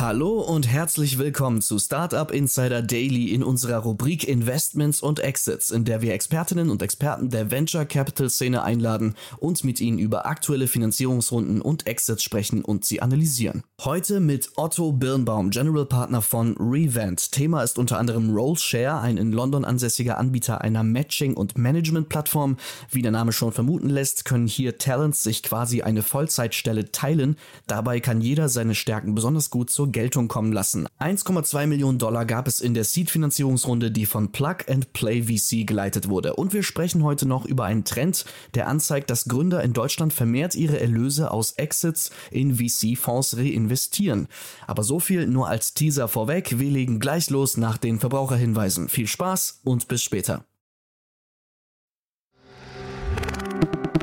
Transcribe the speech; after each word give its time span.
Hallo 0.00 0.38
und 0.38 0.68
herzlich 0.68 1.18
willkommen 1.18 1.60
zu 1.60 1.76
Startup 1.80 2.30
Insider 2.30 2.82
Daily 2.82 3.34
in 3.34 3.42
unserer 3.42 3.78
Rubrik 3.78 4.28
Investments 4.28 5.02
und 5.02 5.18
Exits, 5.18 5.72
in 5.72 5.84
der 5.84 6.02
wir 6.02 6.14
Expertinnen 6.14 6.70
und 6.70 6.82
Experten 6.82 7.30
der 7.30 7.50
Venture 7.50 7.84
Capital 7.84 8.30
Szene 8.30 8.62
einladen 8.62 9.16
und 9.38 9.64
mit 9.64 9.80
ihnen 9.80 9.98
über 9.98 10.24
aktuelle 10.26 10.68
Finanzierungsrunden 10.68 11.60
und 11.60 11.88
Exits 11.88 12.22
sprechen 12.22 12.64
und 12.64 12.84
sie 12.84 13.02
analysieren. 13.02 13.64
Heute 13.82 14.20
mit 14.20 14.52
Otto 14.54 14.92
Birnbaum, 14.92 15.50
General 15.50 15.84
Partner 15.84 16.22
von 16.22 16.56
Revent. 16.60 17.32
Thema 17.32 17.64
ist 17.64 17.76
unter 17.76 17.98
anderem 17.98 18.30
Rollshare, 18.30 19.00
ein 19.00 19.16
in 19.16 19.32
London 19.32 19.64
ansässiger 19.64 20.18
Anbieter 20.18 20.60
einer 20.60 20.84
Matching- 20.84 21.34
und 21.34 21.58
Management-Plattform. 21.58 22.56
Wie 22.92 23.02
der 23.02 23.10
Name 23.10 23.32
schon 23.32 23.50
vermuten 23.50 23.88
lässt, 23.88 24.24
können 24.24 24.46
hier 24.46 24.78
Talents 24.78 25.24
sich 25.24 25.42
quasi 25.42 25.82
eine 25.82 26.04
Vollzeitstelle 26.04 26.92
teilen. 26.92 27.36
Dabei 27.66 27.98
kann 27.98 28.20
jeder 28.20 28.48
seine 28.48 28.76
Stärken 28.76 29.16
besonders 29.16 29.50
gut 29.50 29.70
zur 29.70 29.87
Geltung 29.92 30.28
kommen 30.28 30.52
lassen. 30.52 30.86
1,2 31.00 31.66
Millionen 31.66 31.98
Dollar 31.98 32.24
gab 32.24 32.48
es 32.48 32.60
in 32.60 32.74
der 32.74 32.84
Seed-Finanzierungsrunde, 32.84 33.90
die 33.90 34.06
von 34.06 34.32
Plug 34.32 34.56
and 34.68 34.92
Play 34.92 35.22
VC 35.22 35.66
geleitet 35.66 36.08
wurde. 36.08 36.34
Und 36.34 36.52
wir 36.52 36.62
sprechen 36.62 37.02
heute 37.02 37.26
noch 37.26 37.44
über 37.44 37.64
einen 37.64 37.84
Trend, 37.84 38.24
der 38.54 38.68
anzeigt, 38.68 39.10
dass 39.10 39.26
Gründer 39.26 39.62
in 39.62 39.72
Deutschland 39.72 40.12
vermehrt 40.12 40.54
ihre 40.54 40.80
Erlöse 40.80 41.30
aus 41.30 41.52
Exits 41.52 42.10
in 42.30 42.56
VC-Fonds 42.56 43.36
reinvestieren. 43.36 44.28
Aber 44.66 44.82
so 44.82 45.00
viel 45.00 45.26
nur 45.26 45.48
als 45.48 45.74
Teaser 45.74 46.08
vorweg. 46.08 46.58
Wir 46.58 46.70
legen 46.70 47.00
gleich 47.00 47.30
los 47.30 47.56
nach 47.56 47.78
den 47.78 47.98
Verbraucherhinweisen. 47.98 48.88
Viel 48.88 49.06
Spaß 49.06 49.60
und 49.64 49.88
bis 49.88 50.02
später. 50.02 50.44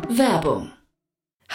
Werbung. 0.09 0.71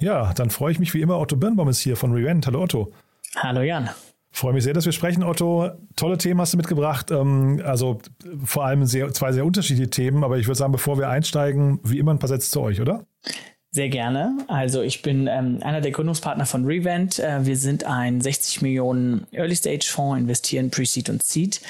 Ja, 0.00 0.32
dann 0.32 0.50
freue 0.50 0.72
ich 0.72 0.78
mich 0.78 0.94
wie 0.94 1.02
immer. 1.02 1.18
Otto 1.18 1.36
Birnbaum 1.36 1.68
ist 1.68 1.80
hier 1.80 1.96
von 1.96 2.12
Revent. 2.12 2.46
Hallo 2.46 2.62
Otto. 2.62 2.92
Hallo 3.36 3.60
Jan. 3.60 3.90
Freue 4.32 4.52
mich 4.54 4.64
sehr, 4.64 4.72
dass 4.72 4.86
wir 4.86 4.92
sprechen, 4.92 5.22
Otto. 5.22 5.70
Tolle 5.96 6.16
Themen 6.16 6.40
hast 6.40 6.52
du 6.52 6.56
mitgebracht. 6.56 7.10
Ähm, 7.10 7.60
also 7.64 7.98
vor 8.44 8.64
allem 8.64 8.86
sehr, 8.86 9.12
zwei 9.12 9.32
sehr 9.32 9.44
unterschiedliche 9.44 9.90
Themen. 9.90 10.24
Aber 10.24 10.38
ich 10.38 10.46
würde 10.46 10.56
sagen, 10.56 10.72
bevor 10.72 10.98
wir 10.98 11.08
einsteigen, 11.08 11.80
wie 11.82 11.98
immer 11.98 12.14
ein 12.14 12.18
paar 12.18 12.28
Sätze 12.28 12.50
zu 12.50 12.60
euch, 12.62 12.80
oder? 12.80 13.04
Sehr 13.72 13.88
gerne. 13.88 14.38
Also 14.48 14.82
ich 14.82 15.02
bin 15.02 15.26
ähm, 15.26 15.58
einer 15.62 15.80
der 15.80 15.90
Gründungspartner 15.90 16.46
von 16.46 16.64
Revent. 16.64 17.18
Äh, 17.18 17.44
wir 17.44 17.56
sind 17.56 17.84
ein 17.84 18.20
60 18.20 18.62
Millionen 18.62 19.26
Early-Stage-Fonds, 19.32 20.20
investieren 20.20 20.70
Pre-Seed 20.70 21.10
und 21.10 21.22
Seed. 21.22 21.60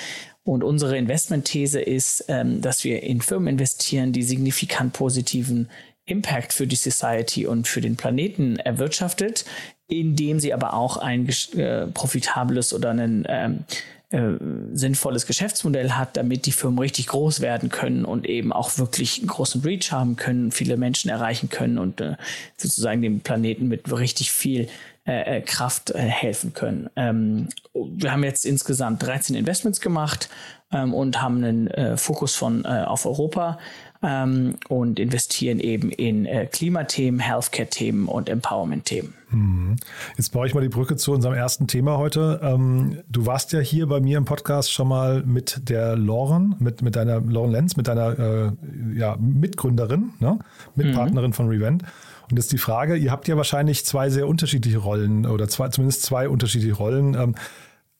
Und 0.44 0.64
unsere 0.64 0.96
Investmentthese 0.96 1.80
ist, 1.80 2.24
ähm, 2.28 2.60
dass 2.60 2.84
wir 2.84 3.02
in 3.02 3.20
Firmen 3.20 3.48
investieren, 3.48 4.12
die 4.12 4.22
signifikant 4.22 4.92
positiven 4.92 5.68
Impact 6.10 6.52
für 6.52 6.66
die 6.66 6.76
Society 6.76 7.46
und 7.46 7.68
für 7.68 7.80
den 7.80 7.96
Planeten 7.96 8.56
erwirtschaftet, 8.56 9.44
indem 9.86 10.40
sie 10.40 10.52
aber 10.52 10.74
auch 10.74 10.96
ein 10.96 11.28
äh, 11.56 11.86
profitables 11.88 12.72
oder 12.72 12.90
ein 12.90 13.24
ähm, 13.28 13.64
äh, 14.12 14.32
sinnvolles 14.72 15.24
Geschäftsmodell 15.26 15.92
hat, 15.92 16.16
damit 16.16 16.46
die 16.46 16.50
Firmen 16.52 16.80
richtig 16.80 17.06
groß 17.06 17.40
werden 17.40 17.68
können 17.68 18.04
und 18.04 18.26
eben 18.26 18.52
auch 18.52 18.76
wirklich 18.76 19.18
einen 19.18 19.28
großen 19.28 19.60
Reach 19.62 19.92
haben 19.92 20.16
können, 20.16 20.50
viele 20.50 20.76
Menschen 20.76 21.10
erreichen 21.10 21.48
können 21.48 21.78
und 21.78 22.00
äh, 22.00 22.16
sozusagen 22.56 23.02
dem 23.02 23.20
Planeten 23.20 23.68
mit 23.68 23.88
richtig 23.92 24.32
viel 24.32 24.68
äh, 25.06 25.38
äh 25.38 25.40
Kraft 25.42 25.92
äh, 25.92 25.98
helfen 25.98 26.54
können. 26.54 26.90
Ähm, 26.96 27.50
wir 27.72 28.10
haben 28.10 28.24
jetzt 28.24 28.44
insgesamt 28.44 29.00
13 29.04 29.36
Investments 29.36 29.80
gemacht 29.80 30.28
ähm, 30.72 30.92
und 30.92 31.22
haben 31.22 31.36
einen 31.36 31.68
äh, 31.68 31.96
Fokus 31.96 32.34
von 32.34 32.66
auf 32.66 33.06
Europa 33.06 33.60
ähm, 34.02 34.56
und 34.68 34.98
investieren 34.98 35.60
eben 35.60 35.90
in 35.90 36.26
äh, 36.26 36.46
Klimathemen, 36.46 37.20
Healthcare-Themen 37.20 38.08
und 38.08 38.28
Empowerment-Themen. 38.28 39.14
Hm. 39.30 39.76
Jetzt 40.16 40.32
baue 40.32 40.46
ich 40.46 40.54
mal 40.54 40.60
die 40.60 40.68
Brücke 40.68 40.96
zu 40.96 41.12
unserem 41.12 41.34
ersten 41.34 41.66
Thema 41.66 41.98
heute. 41.98 42.40
Ähm, 42.42 43.00
du 43.08 43.26
warst 43.26 43.52
ja 43.52 43.60
hier 43.60 43.86
bei 43.86 44.00
mir 44.00 44.18
im 44.18 44.24
Podcast 44.24 44.72
schon 44.72 44.88
mal 44.88 45.22
mit 45.22 45.68
der 45.68 45.96
Lauren, 45.96 46.56
mit, 46.58 46.82
mit 46.82 46.96
deiner 46.96 47.20
Lauren 47.20 47.52
Lenz, 47.52 47.76
mit 47.76 47.88
deiner 47.88 48.18
äh, 48.18 48.52
ja, 48.96 49.16
Mitgründerin, 49.20 50.14
ne? 50.18 50.38
Mitpartnerin 50.74 51.30
mhm. 51.30 51.34
von 51.34 51.48
Revent. 51.48 51.84
Und 52.30 52.36
jetzt 52.36 52.52
die 52.52 52.58
Frage, 52.58 52.96
ihr 52.96 53.10
habt 53.10 53.28
ja 53.28 53.36
wahrscheinlich 53.36 53.84
zwei 53.84 54.08
sehr 54.08 54.26
unterschiedliche 54.26 54.78
Rollen 54.78 55.26
oder 55.26 55.48
zwei, 55.48 55.68
zumindest 55.68 56.02
zwei 56.02 56.28
unterschiedliche 56.28 56.74
Rollen. 56.74 57.14
Ähm, 57.14 57.34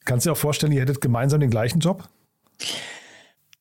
kannst 0.05 0.25
du 0.25 0.31
dir 0.31 0.33
auch 0.33 0.39
vorstellen, 0.39 0.73
ihr 0.73 0.81
hättet 0.81 1.01
gemeinsam 1.01 1.41
den 1.41 1.51
gleichen 1.51 1.81
Job? 1.81 2.09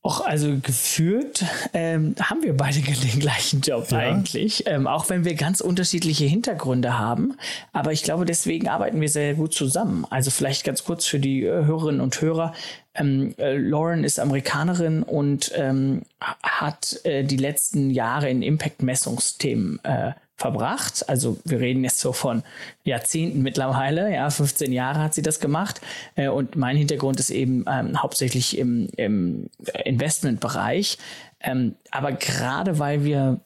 Och, 0.01 0.25
also 0.25 0.57
gefühlt 0.63 1.43
ähm, 1.73 2.15
haben 2.21 2.41
wir 2.41 2.55
beide 2.55 2.79
den 2.81 3.19
gleichen 3.19 3.59
Job 3.59 3.91
ja. 3.91 3.97
eigentlich, 3.97 4.65
ähm, 4.65 4.87
auch 4.87 5.09
wenn 5.09 5.25
wir 5.25 5.35
ganz 5.35 5.59
unterschiedliche 5.59 6.23
Hintergründe 6.23 6.97
haben. 6.97 7.35
Aber 7.73 7.91
ich 7.91 8.03
glaube, 8.03 8.23
deswegen 8.23 8.69
arbeiten 8.69 9.01
wir 9.01 9.09
sehr 9.09 9.33
gut 9.33 9.53
zusammen. 9.53 10.05
Also 10.09 10.31
vielleicht 10.31 10.63
ganz 10.63 10.85
kurz 10.85 11.05
für 11.05 11.19
die 11.19 11.43
äh, 11.43 11.65
Hörerinnen 11.65 11.99
und 11.99 12.21
Hörer. 12.21 12.53
Ähm, 12.95 13.35
äh, 13.37 13.57
Lauren 13.57 14.05
ist 14.05 14.19
Amerikanerin 14.19 15.03
und 15.03 15.51
ähm, 15.55 16.03
hat 16.21 17.01
äh, 17.03 17.25
die 17.25 17.37
letzten 17.37 17.89
Jahre 17.89 18.29
in 18.29 18.41
Impact-Messungsthemen 18.41 19.83
äh, 19.83 20.13
verbracht. 20.39 21.07
Also 21.07 21.37
wir 21.43 21.59
reden 21.59 21.83
jetzt 21.83 21.99
so 21.99 22.13
von 22.13 22.43
Jahrzehnten 22.83 23.41
mittlerweile, 23.41 24.11
ja, 24.11 24.29
15 24.29 24.71
Jahre 24.71 24.99
hat 24.99 25.13
sie 25.13 25.21
das 25.21 25.39
gemacht. 25.39 25.81
Äh, 26.15 26.29
und 26.29 26.55
mein 26.55 26.77
Hintergrund 26.77 27.19
ist 27.19 27.29
eben 27.29 27.65
ähm, 27.67 28.01
hauptsächlich 28.01 28.57
im, 28.57 28.87
im 28.95 29.49
Investmentbereich. 29.85 30.97
Ähm, 31.41 31.75
aber 31.91 32.13
gerade 32.13 32.79
weil 32.79 33.03
wir 33.03 33.39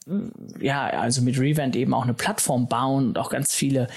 ja 0.60 0.86
also 0.86 1.22
mit 1.22 1.38
Revent 1.38 1.76
eben 1.76 1.94
auch 1.94 2.02
eine 2.04 2.14
Plattform 2.14 2.68
bauen 2.68 3.08
und 3.08 3.18
auch 3.18 3.30
ganz 3.30 3.54
viele 3.54 3.88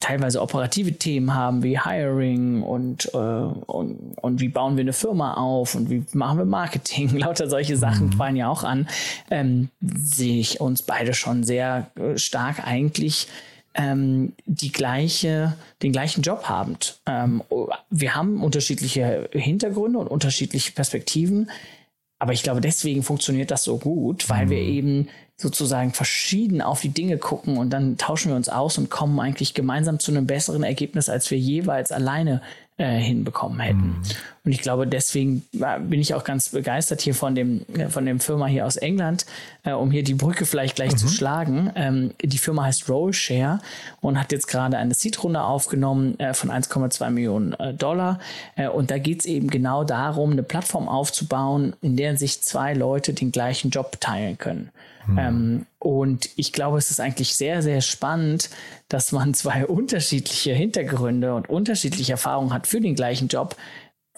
teilweise 0.00 0.40
operative 0.40 0.94
Themen 0.94 1.34
haben 1.34 1.62
wie 1.62 1.78
Hiring 1.78 2.62
und, 2.62 3.10
äh, 3.12 3.18
und, 3.18 4.14
und 4.20 4.40
wie 4.40 4.48
bauen 4.48 4.76
wir 4.76 4.82
eine 4.82 4.94
Firma 4.94 5.34
auf 5.34 5.74
und 5.74 5.90
wie 5.90 6.04
machen 6.14 6.38
wir 6.38 6.46
Marketing, 6.46 7.10
lauter 7.18 7.48
solche 7.48 7.76
Sachen 7.76 8.06
mhm. 8.06 8.12
fallen 8.14 8.36
ja 8.36 8.48
auch 8.48 8.64
an, 8.64 8.88
ähm, 9.30 9.68
sehe 9.80 10.40
ich 10.40 10.60
uns 10.60 10.82
beide 10.82 11.12
schon 11.12 11.44
sehr 11.44 11.90
äh, 11.96 12.16
stark 12.16 12.66
eigentlich 12.66 13.28
ähm, 13.74 14.32
die 14.46 14.72
gleiche, 14.72 15.54
den 15.82 15.92
gleichen 15.92 16.22
Job 16.22 16.48
habend. 16.48 16.98
Ähm, 17.06 17.42
wir 17.90 18.14
haben 18.14 18.42
unterschiedliche 18.42 19.28
Hintergründe 19.32 19.98
und 19.98 20.08
unterschiedliche 20.08 20.72
Perspektiven, 20.72 21.50
aber 22.18 22.32
ich 22.32 22.42
glaube, 22.42 22.60
deswegen 22.62 23.02
funktioniert 23.02 23.50
das 23.50 23.64
so 23.64 23.78
gut, 23.78 24.28
weil 24.28 24.46
mhm. 24.46 24.50
wir 24.50 24.58
eben 24.58 25.08
sozusagen 25.40 25.92
verschieden 25.92 26.62
auf 26.62 26.80
die 26.80 26.90
Dinge 26.90 27.18
gucken 27.18 27.56
und 27.56 27.70
dann 27.70 27.96
tauschen 27.96 28.30
wir 28.30 28.36
uns 28.36 28.48
aus 28.48 28.78
und 28.78 28.90
kommen 28.90 29.18
eigentlich 29.20 29.54
gemeinsam 29.54 29.98
zu 29.98 30.10
einem 30.10 30.26
besseren 30.26 30.62
Ergebnis, 30.62 31.08
als 31.08 31.30
wir 31.30 31.38
jeweils 31.38 31.92
alleine 31.92 32.42
äh, 32.80 32.98
hinbekommen 32.98 33.60
hätten. 33.60 33.88
Mhm. 33.88 34.02
Und 34.42 34.52
ich 34.52 34.62
glaube, 34.62 34.86
deswegen 34.86 35.42
bin 35.52 36.00
ich 36.00 36.14
auch 36.14 36.24
ganz 36.24 36.48
begeistert 36.48 37.02
hier 37.02 37.14
von 37.14 37.34
dem, 37.34 37.66
äh, 37.76 37.88
von 37.88 38.06
dem 38.06 38.20
Firma 38.20 38.46
hier 38.46 38.64
aus 38.64 38.76
England, 38.76 39.26
äh, 39.64 39.72
um 39.72 39.90
hier 39.90 40.02
die 40.02 40.14
Brücke 40.14 40.46
vielleicht 40.46 40.76
gleich 40.76 40.92
mhm. 40.92 40.96
zu 40.96 41.08
schlagen. 41.08 41.70
Ähm, 41.74 42.12
die 42.22 42.38
Firma 42.38 42.64
heißt 42.64 42.88
Rollshare 42.88 43.60
und 44.00 44.18
hat 44.18 44.32
jetzt 44.32 44.48
gerade 44.48 44.78
eine 44.78 44.94
Seed-Runde 44.94 45.42
aufgenommen 45.42 46.18
äh, 46.18 46.32
von 46.32 46.50
1,2 46.50 47.10
Millionen 47.10 47.52
äh, 47.54 47.74
Dollar. 47.74 48.18
Äh, 48.56 48.68
und 48.68 48.90
da 48.90 48.96
geht 48.96 49.20
es 49.20 49.26
eben 49.26 49.50
genau 49.50 49.84
darum, 49.84 50.32
eine 50.32 50.42
Plattform 50.42 50.88
aufzubauen, 50.88 51.76
in 51.82 51.96
der 51.96 52.16
sich 52.16 52.40
zwei 52.40 52.72
Leute 52.72 53.12
den 53.12 53.30
gleichen 53.30 53.70
Job 53.70 54.00
teilen 54.00 54.38
können. 54.38 54.70
Mhm. 55.06 55.18
Ähm, 55.18 55.66
und 55.78 56.30
ich 56.36 56.52
glaube, 56.52 56.78
es 56.78 56.90
ist 56.90 57.00
eigentlich 57.00 57.34
sehr, 57.34 57.62
sehr 57.62 57.80
spannend, 57.80 58.50
dass 58.88 59.12
man 59.12 59.34
zwei 59.34 59.66
unterschiedliche 59.66 60.52
Hintergründe 60.52 61.34
und 61.34 61.48
unterschiedliche 61.48 62.12
Erfahrungen 62.12 62.52
hat 62.52 62.66
für 62.66 62.80
den 62.80 62.94
gleichen 62.94 63.28
Job, 63.28 63.56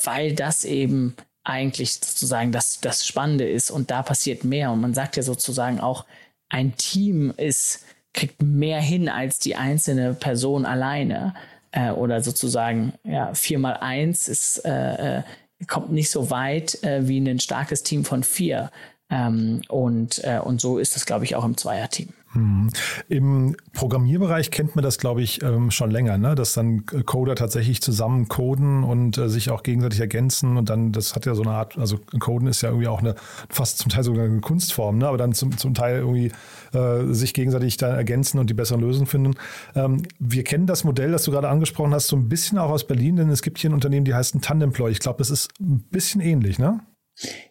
weil 0.03 0.35
das 0.35 0.65
eben 0.65 1.15
eigentlich 1.45 1.95
sozusagen 1.95 2.53
das, 2.53 2.81
das 2.81 3.07
Spannende 3.07 3.49
ist 3.49 3.71
und 3.71 3.91
da 3.91 4.03
passiert 4.03 4.45
mehr. 4.45 4.71
Und 4.71 4.81
man 4.81 4.95
sagt 4.95 5.17
ja 5.17 5.23
sozusagen 5.23 5.81
auch, 5.81 6.05
ein 6.49 6.77
Team 6.77 7.33
ist, 7.37 7.85
kriegt 8.13 8.43
mehr 8.43 8.81
hin 8.81 9.09
als 9.09 9.39
die 9.39 9.57
einzelne 9.57 10.15
Person 10.15 10.67
alleine. 10.67 11.35
Äh, 11.73 11.91
oder 11.91 12.21
sozusagen, 12.21 12.93
ja, 13.05 13.33
vier 13.35 13.59
mal 13.59 13.79
eins 13.79 14.29
ist, 14.29 14.59
äh, 14.65 15.19
äh, 15.19 15.23
kommt 15.67 15.93
nicht 15.93 16.11
so 16.11 16.31
weit 16.31 16.83
äh, 16.85 17.09
wie 17.09 17.19
ein 17.19 17.41
starkes 17.41 17.83
Team 17.83 18.05
von 18.05 18.23
vier. 18.23 18.71
Ähm, 19.13 19.61
und, 19.69 20.25
äh, 20.25 20.39
und 20.43 20.61
so 20.61 20.79
ist 20.79 20.97
das, 20.97 21.05
glaube 21.05 21.27
ich, 21.27 21.37
auch 21.37 21.45
im 21.45 21.57
Zweierteam. 21.57 22.09
Mhm. 22.35 22.71
Im 23.11 23.57
Programmierbereich 23.75 24.51
kennt 24.51 24.75
man 24.75 24.83
das, 24.83 24.97
glaube 24.97 25.21
ich, 25.21 25.43
ähm, 25.43 25.71
schon 25.71 25.91
länger, 25.91 26.17
ne? 26.17 26.35
dass 26.35 26.55
dann 26.55 26.87
Coder 26.87 27.35
tatsächlich 27.35 27.83
zusammen 27.83 28.29
coden 28.29 28.85
und 28.85 29.19
äh, 29.19 29.29
sich 29.29 29.51
auch 29.51 29.63
gegenseitig 29.63 30.01
ergänzen 30.01 30.57
und 30.57 30.71
dann, 30.71 30.93
das 30.93 31.15
hat 31.15 31.27
ja 31.27 31.35
so 31.35 31.43
eine 31.43 31.51
Art, 31.51 31.77
also 31.77 31.99
Coden 32.21 32.49
ist 32.49 32.63
ja 32.63 32.71
irgendwie 32.71 32.89
auch 32.89 33.01
eine 33.01 33.17
fast 33.51 33.79
zum 33.79 33.91
Teil 33.91 34.03
sogar 34.03 34.25
eine 34.25 34.41
Kunstform, 34.41 34.97
ne? 34.97 35.09
aber 35.09 35.19
dann 35.19 35.35
zum, 35.35 35.59
zum 35.59 35.75
Teil 35.75 35.99
irgendwie 35.99 36.33
äh, 36.73 37.13
sich 37.13 37.35
gegenseitig 37.35 37.77
da 37.77 37.89
ergänzen 37.89 38.39
und 38.39 38.49
die 38.49 38.55
besseren 38.55 38.81
Lösungen 38.81 39.07
finden. 39.07 39.35
Ähm, 39.75 40.05
wir 40.19 40.43
kennen 40.43 40.67
das 40.67 40.85
Modell, 40.85 41.13
das 41.13 41.25
du 41.25 41.33
gerade 41.33 41.51
angesprochen 41.51 41.93
hast, 41.93 42.09
so 42.09 42.17
ein 42.17 42.31
bisschen 42.31 42.57
auch 42.57 42.71
aus 42.71 42.87
Berlin, 42.87 43.17
denn 43.17 43.29
es 43.29 43.43
gibt 43.43 43.59
hier 43.59 43.69
ein 43.69 43.75
Unternehmen, 43.75 44.07
die 44.07 44.15
heißt 44.15 44.41
Tandemploy. 44.41 44.91
Ich 44.91 45.01
glaube, 45.01 45.19
das 45.19 45.31
ist 45.31 45.51
ein 45.61 45.85
bisschen 45.91 46.23
ähnlich, 46.23 46.59
ne? 46.59 46.81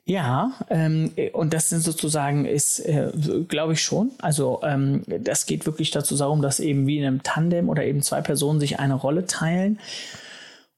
Ja, 0.06 0.54
ähm, 0.70 1.12
und 1.34 1.54
das 1.54 1.70
sind 1.70 1.82
sozusagen 1.82 2.46
ist, 2.46 2.80
äh, 2.80 3.12
glaube 3.48 3.74
ich 3.74 3.82
schon. 3.82 4.12
Also 4.20 4.60
ähm, 4.64 5.04
das 5.08 5.46
geht 5.46 5.66
wirklich 5.66 5.92
dazu 5.92 6.18
darum, 6.18 6.42
dass 6.42 6.60
eben 6.60 6.88
wie 6.88 6.98
in 6.98 7.06
einem 7.06 7.24
Tandem 7.24 7.70
oder 7.70 7.86
eben 7.86 8.02
zwei 8.02 8.22
Personen 8.22 8.60
sich 8.60 8.80
eine 8.80 8.96
Rolle 8.96 9.26
teilen. 9.26 9.80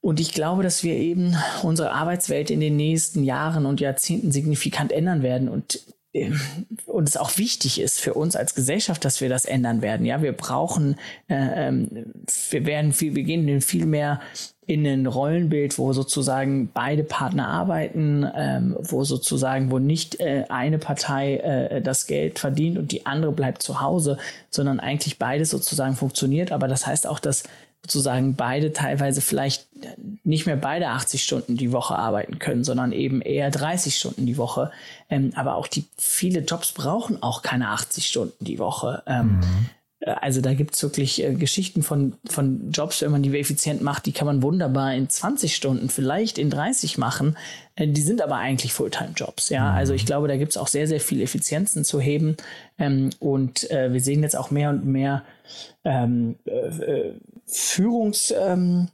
Und 0.02 0.20
ich 0.20 0.34
glaube, 0.34 0.64
dass 0.64 0.84
wir 0.84 0.96
eben 0.96 1.36
unsere 1.64 1.94
Arbeitswelt 1.94 2.52
in 2.52 2.60
den 2.60 2.76
nächsten 2.76 3.24
Jahren 3.24 3.66
und 3.66 3.80
Jahrzehnten 3.80 4.34
signifikant 4.34 4.92
ändern 4.92 5.24
werden. 5.24 5.48
Und 5.48 5.80
ähm, 6.14 6.40
und 6.86 7.10
es 7.10 7.18
auch 7.18 7.38
wichtig 7.38 7.80
ist 7.80 8.00
für 8.00 8.14
uns 8.14 8.36
als 8.36 8.56
Gesellschaft, 8.56 9.04
dass 9.04 9.22
wir 9.22 9.30
das 9.30 9.46
ändern 9.46 9.82
werden. 9.82 10.06
Ja, 10.06 10.22
wir 10.22 10.34
brauchen, 10.34 10.96
äh, 11.28 11.68
ähm, 11.68 12.14
wir 12.50 12.66
werden 12.66 12.94
viel, 12.94 13.16
wir 13.16 13.24
gehen 13.24 13.62
viel 13.62 13.86
mehr 13.86 14.22
in 14.66 14.86
ein 14.88 15.08
Rollenbild, 15.08 15.78
wo 15.78 15.92
sozusagen 15.92 16.70
beide 16.74 17.04
Partner 17.04 17.48
arbeiten, 17.48 18.26
ähm, 18.36 18.78
wo 18.80 19.04
sozusagen, 19.04 19.72
wo 19.72 19.80
nicht 19.80 20.22
äh, 20.22 20.46
eine 20.48 20.78
Partei 20.78 21.38
äh, 21.38 21.82
das 21.82 22.08
Geld 22.08 22.40
verdient 22.40 22.78
und 22.78 22.92
die 22.92 23.06
andere 23.06 23.34
bleibt 23.34 23.62
zu 23.62 23.82
Hause, 23.82 24.18
sondern 24.50 24.80
eigentlich 24.80 25.20
beides 25.20 25.50
sozusagen 25.50 25.96
funktioniert. 25.96 26.52
Aber 26.52 26.68
das 26.68 26.88
heißt 26.88 27.08
auch, 27.08 27.20
dass 27.20 27.44
sozusagen 27.84 28.36
beide 28.36 28.72
teilweise 28.72 29.20
vielleicht 29.22 29.68
nicht 30.24 30.46
mehr 30.46 30.56
beide 30.56 30.88
80 30.88 31.22
Stunden 31.22 31.58
die 31.58 31.74
Woche 31.74 31.96
arbeiten 31.96 32.40
können, 32.40 32.64
sondern 32.64 32.94
eben 32.94 33.22
eher 33.22 33.52
30 33.52 33.98
Stunden 33.98 34.26
die 34.26 34.38
Woche. 34.38 34.72
Ähm, 35.10 35.34
aber 35.36 35.56
auch 35.56 35.68
die 35.68 35.86
viele 35.98 36.40
Jobs 36.40 36.72
brauchen 36.72 37.22
auch 37.22 37.42
keine 37.42 37.70
80 37.70 38.08
Stunden 38.08 38.46
die 38.46 38.60
Woche. 38.60 39.04
Ähm, 39.06 39.40
mhm. 39.40 39.70
Äh, 40.00 40.12
also 40.22 40.42
da 40.42 40.54
gibt 40.54 40.76
es 40.76 40.84
wirklich 40.84 41.24
äh, 41.24 41.34
Geschichten 41.34 41.84
von, 41.84 42.14
von 42.26 42.72
Jobs, 42.72 43.02
wenn 43.02 43.12
man 43.12 43.24
die 43.24 43.38
effizient 43.38 43.82
macht, 43.82 44.06
die 44.06 44.12
kann 44.12 44.28
man 44.28 44.42
wunderbar 44.42 44.94
in 44.94 45.10
20 45.10 45.56
Stunden, 45.56 45.90
vielleicht 45.90 46.38
in 46.38 46.50
30 46.50 46.98
machen. 46.98 47.38
Äh, 47.76 47.88
die 47.88 48.02
sind 48.02 48.22
aber 48.22 48.38
eigentlich 48.38 48.74
Fulltime-Jobs. 48.74 49.50
Ja, 49.50 49.72
mhm. 49.72 49.78
also 49.78 49.94
ich 49.94 50.06
glaube, 50.06 50.28
da 50.28 50.38
gibt 50.38 50.52
es 50.52 50.58
auch 50.58 50.68
sehr, 50.68 50.88
sehr 50.88 51.00
viele 51.00 51.24
Effizienzen 51.24 51.84
zu 51.84 52.00
heben. 52.00 52.38
Ähm, 52.78 53.10
und 53.20 53.70
äh, 53.72 53.92
wir 53.94 54.02
sehen 54.02 54.24
jetzt 54.24 54.38
auch 54.38 54.52
mehr 54.52 54.70
und 54.70 54.86
mehr 54.86 55.24
ähm, 55.84 56.36
äh, 56.46 57.12
Führungs, 57.46 58.34
ähm, 58.38 58.90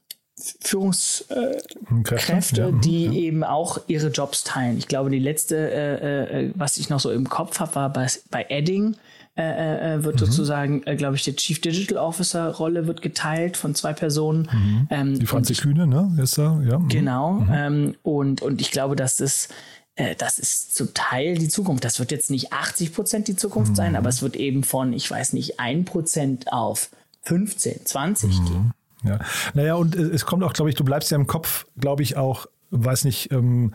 Führungskräfte, 0.61 2.61
ja, 2.61 2.71
die 2.71 3.05
ja. 3.05 3.11
eben 3.11 3.43
auch 3.43 3.79
ihre 3.87 4.07
Jobs 4.07 4.43
teilen. 4.43 4.77
Ich 4.77 4.87
glaube, 4.87 5.09
die 5.09 5.19
letzte, 5.19 5.57
äh, 5.57 6.45
äh, 6.45 6.51
was 6.55 6.77
ich 6.77 6.89
noch 6.89 6.99
so 6.99 7.11
im 7.11 7.27
Kopf 7.27 7.59
habe, 7.59 7.75
war 7.75 7.91
bei, 7.91 8.07
bei 8.31 8.45
Edding 8.49 8.95
äh, 9.39 9.95
äh, 9.95 10.03
wird 10.03 10.15
mhm. 10.15 10.25
sozusagen, 10.25 10.83
äh, 10.85 10.95
glaube 10.95 11.15
ich, 11.15 11.23
der 11.23 11.35
Chief 11.35 11.61
Digital 11.61 11.97
Officer 11.97 12.53
Rolle 12.55 12.87
wird 12.87 13.01
geteilt 13.01 13.55
von 13.55 13.73
zwei 13.73 13.93
Personen. 13.93 14.49
Mhm. 14.51 14.87
Ähm, 14.89 15.19
die 15.19 15.25
Franzi 15.25 15.53
Kühne, 15.53 15.87
ne? 15.87 16.11
Ist 16.21 16.37
da, 16.37 16.59
ja. 16.61 16.77
Mhm. 16.77 16.89
Genau. 16.89 17.33
Mhm. 17.33 17.49
Ähm, 17.53 17.95
und, 18.03 18.41
und 18.41 18.59
ich 18.59 18.71
glaube, 18.71 18.97
dass 18.97 19.15
das 19.15 19.47
äh, 19.95 20.15
das 20.15 20.39
ist 20.39 20.75
zum 20.75 20.93
Teil 20.93 21.37
die 21.37 21.47
Zukunft. 21.47 21.85
Das 21.85 21.99
wird 21.99 22.11
jetzt 22.11 22.31
nicht 22.31 22.51
80 22.51 22.93
Prozent 22.93 23.27
die 23.27 23.35
Zukunft 23.35 23.75
sein, 23.75 23.91
mhm. 23.91 23.97
aber 23.97 24.09
es 24.09 24.21
wird 24.21 24.35
eben 24.35 24.63
von, 24.63 24.93
ich 24.93 25.09
weiß 25.09 25.33
nicht, 25.33 25.59
1 25.59 25.89
Prozent 25.89 26.51
auf 26.51 26.89
15, 27.23 27.85
20 27.85 28.39
mhm. 28.39 28.45
gehen. 28.45 28.73
Ja, 29.03 29.19
naja, 29.53 29.75
und 29.75 29.95
es 29.95 30.25
kommt 30.25 30.43
auch, 30.43 30.53
glaube 30.53 30.69
ich, 30.69 30.75
du 30.75 30.83
bleibst 30.83 31.09
ja 31.11 31.17
im 31.17 31.27
Kopf, 31.27 31.65
glaube 31.77 32.03
ich, 32.03 32.17
auch, 32.17 32.47
weiß 32.71 33.05
nicht, 33.05 33.31
ähm, 33.31 33.73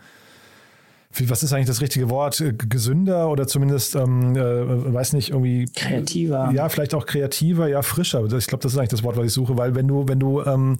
was 1.27 1.43
ist 1.43 1.53
eigentlich 1.53 1.67
das 1.67 1.81
richtige 1.81 2.09
Wort? 2.09 2.39
Äh, 2.41 2.53
gesünder 2.53 3.29
oder 3.29 3.47
zumindest, 3.47 3.95
ähm, 3.95 4.35
äh, 4.35 4.93
weiß 4.93 5.13
nicht, 5.13 5.29
irgendwie. 5.29 5.65
Kreativer. 5.75 6.51
Ja, 6.53 6.69
vielleicht 6.69 6.93
auch 6.93 7.05
kreativer, 7.05 7.67
ja, 7.67 7.81
frischer. 7.81 8.23
Ich 8.25 8.47
glaube, 8.47 8.61
das 8.61 8.73
ist 8.73 8.77
eigentlich 8.77 8.89
das 8.89 9.03
Wort, 9.03 9.17
was 9.17 9.25
ich 9.25 9.33
suche, 9.33 9.57
weil 9.57 9.75
wenn 9.75 9.87
du, 9.87 10.07
wenn 10.07 10.19
du 10.19 10.41
ähm, 10.43 10.77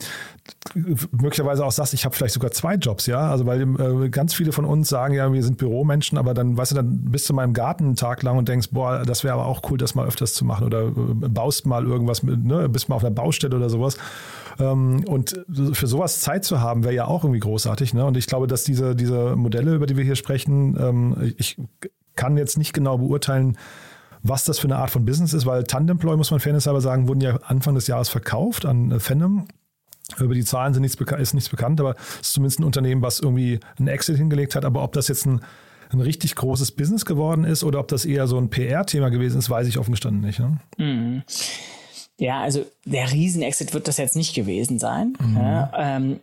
möglicherweise 1.12 1.66
auch 1.66 1.72
sagst, 1.72 1.94
ich 1.94 2.06
habe 2.06 2.16
vielleicht 2.16 2.34
sogar 2.34 2.52
zwei 2.52 2.76
Jobs, 2.76 3.06
ja, 3.06 3.30
also 3.30 3.46
weil 3.46 3.62
äh, 3.62 4.10
ganz 4.10 4.34
viele 4.34 4.52
von 4.52 4.66
uns 4.66 4.90
sagen 4.90 5.14
ja, 5.14 5.32
wir 5.32 5.44
sind 5.44 5.58
Büromenschen, 5.58 6.18
aber 6.18 6.34
dann, 6.34 6.58
weißt 6.58 6.72
du, 6.72 6.76
dann 6.76 7.06
bist 7.06 7.30
du 7.30 7.34
mal 7.34 7.44
im 7.44 7.54
Garten 7.54 7.86
einen 7.86 7.96
Tag 7.96 8.24
lang 8.24 8.38
und 8.38 8.50
denkst, 8.50 8.70
boah, 8.72 9.04
das 9.06 9.24
wäre 9.24 9.36
aber 9.36 9.46
auch 9.46 9.62
cool, 9.70 9.78
das 9.78 9.96
mal 9.96 10.06
öfters 10.06 10.34
zu 10.34 10.46
machen 10.46 10.66
oder 10.66 10.88
äh, 10.88 10.92
baust 10.94 11.66
mal 11.66 11.86
irgendwas 11.86 12.24
mit, 12.24 12.44
ne, 12.44 12.70
bist 12.70 12.90
mal 12.90 12.96
auf 12.96 13.04
einer 13.04 13.16
Baustelle 13.16 13.56
oder 13.56 13.70
sowas. 13.70 13.98
Ähm, 14.60 15.04
und 15.08 15.46
für 15.74 15.88
sowas 15.88 16.22
Zeit 16.22 16.46
zu 16.46 16.62
haben, 16.62 16.84
wäre 16.84 16.94
ja 16.94 17.06
auch 17.06 17.24
irgendwie 17.24 17.40
großartig. 17.40 17.94
Ne? 17.94 18.06
Und 18.06 18.18
ich 18.18 18.28
glaube, 18.28 18.48
dass 18.48 18.64
diese, 18.64 18.96
diese 18.96 19.36
Modelle, 19.36 19.76
über 19.76 19.86
die 19.86 19.98
wir 19.98 20.04
hier 20.04 20.16
sprechen, 20.16 20.78
ähm, 20.80 21.34
ich 21.38 21.58
kann 22.16 22.38
jetzt 22.38 22.58
nicht 22.58 22.74
genau 22.74 22.98
beurteilen, 22.98 23.58
was 24.24 24.44
das 24.44 24.58
für 24.58 24.68
eine 24.68 24.78
Art 24.78 24.90
von 24.90 25.06
Business 25.06 25.34
ist, 25.34 25.46
weil 25.46 25.64
Tandemploy, 25.64 26.18
muss 26.18 26.32
man 26.32 26.40
fairnesshalber 26.40 26.82
sagen, 26.82 27.08
wurden 27.08 27.22
ja 27.22 27.36
Anfang 27.44 27.76
des 27.76 27.88
Jahres 27.88 28.10
verkauft 28.10 28.66
an 28.66 28.92
äh, 28.92 29.00
Phenom. 29.00 29.48
Über 30.20 30.36
die 30.36 30.44
Zahlen 30.44 30.74
sind 30.74 30.84
nichts 30.84 31.00
ist 31.02 31.34
nichts 31.34 31.50
bekannt, 31.50 31.80
aber 31.80 31.96
es 31.98 32.28
ist 32.28 32.34
zumindest 32.34 32.60
ein 32.60 32.64
Unternehmen, 32.64 33.02
was 33.02 33.20
irgendwie 33.20 33.60
einen 33.78 33.88
Exit 33.88 34.18
hingelegt 34.18 34.56
hat. 34.56 34.64
Aber 34.64 34.84
ob 34.84 34.94
das 34.94 35.08
jetzt 35.08 35.26
ein, 35.26 35.42
ein 35.90 36.00
richtig 36.00 36.36
großes 36.36 36.74
Business 36.74 37.06
geworden 37.06 37.44
ist 37.44 37.64
oder 37.64 37.80
ob 37.80 37.88
das 37.88 38.06
eher 38.06 38.28
so 38.28 38.38
ein 38.38 38.50
PR-Thema 38.50 39.10
gewesen 39.10 39.40
ist, 39.40 39.50
weiß 39.50 39.68
ich 39.68 39.80
offen 39.80 39.92
gestanden 39.92 40.22
nicht. 40.22 40.40
Ne? 40.40 40.60
Mhm. 40.78 41.24
Ja, 42.18 42.42
also 42.42 42.66
der 42.86 43.12
Riesenexit 43.12 43.74
wird 43.74 43.88
das 43.88 43.98
jetzt 43.98 44.16
nicht 44.16 44.34
gewesen 44.34 44.80
sein. 44.80 45.18
Mhm. 45.20 45.36
Ja, 45.36 45.72
ähm, 45.78 46.20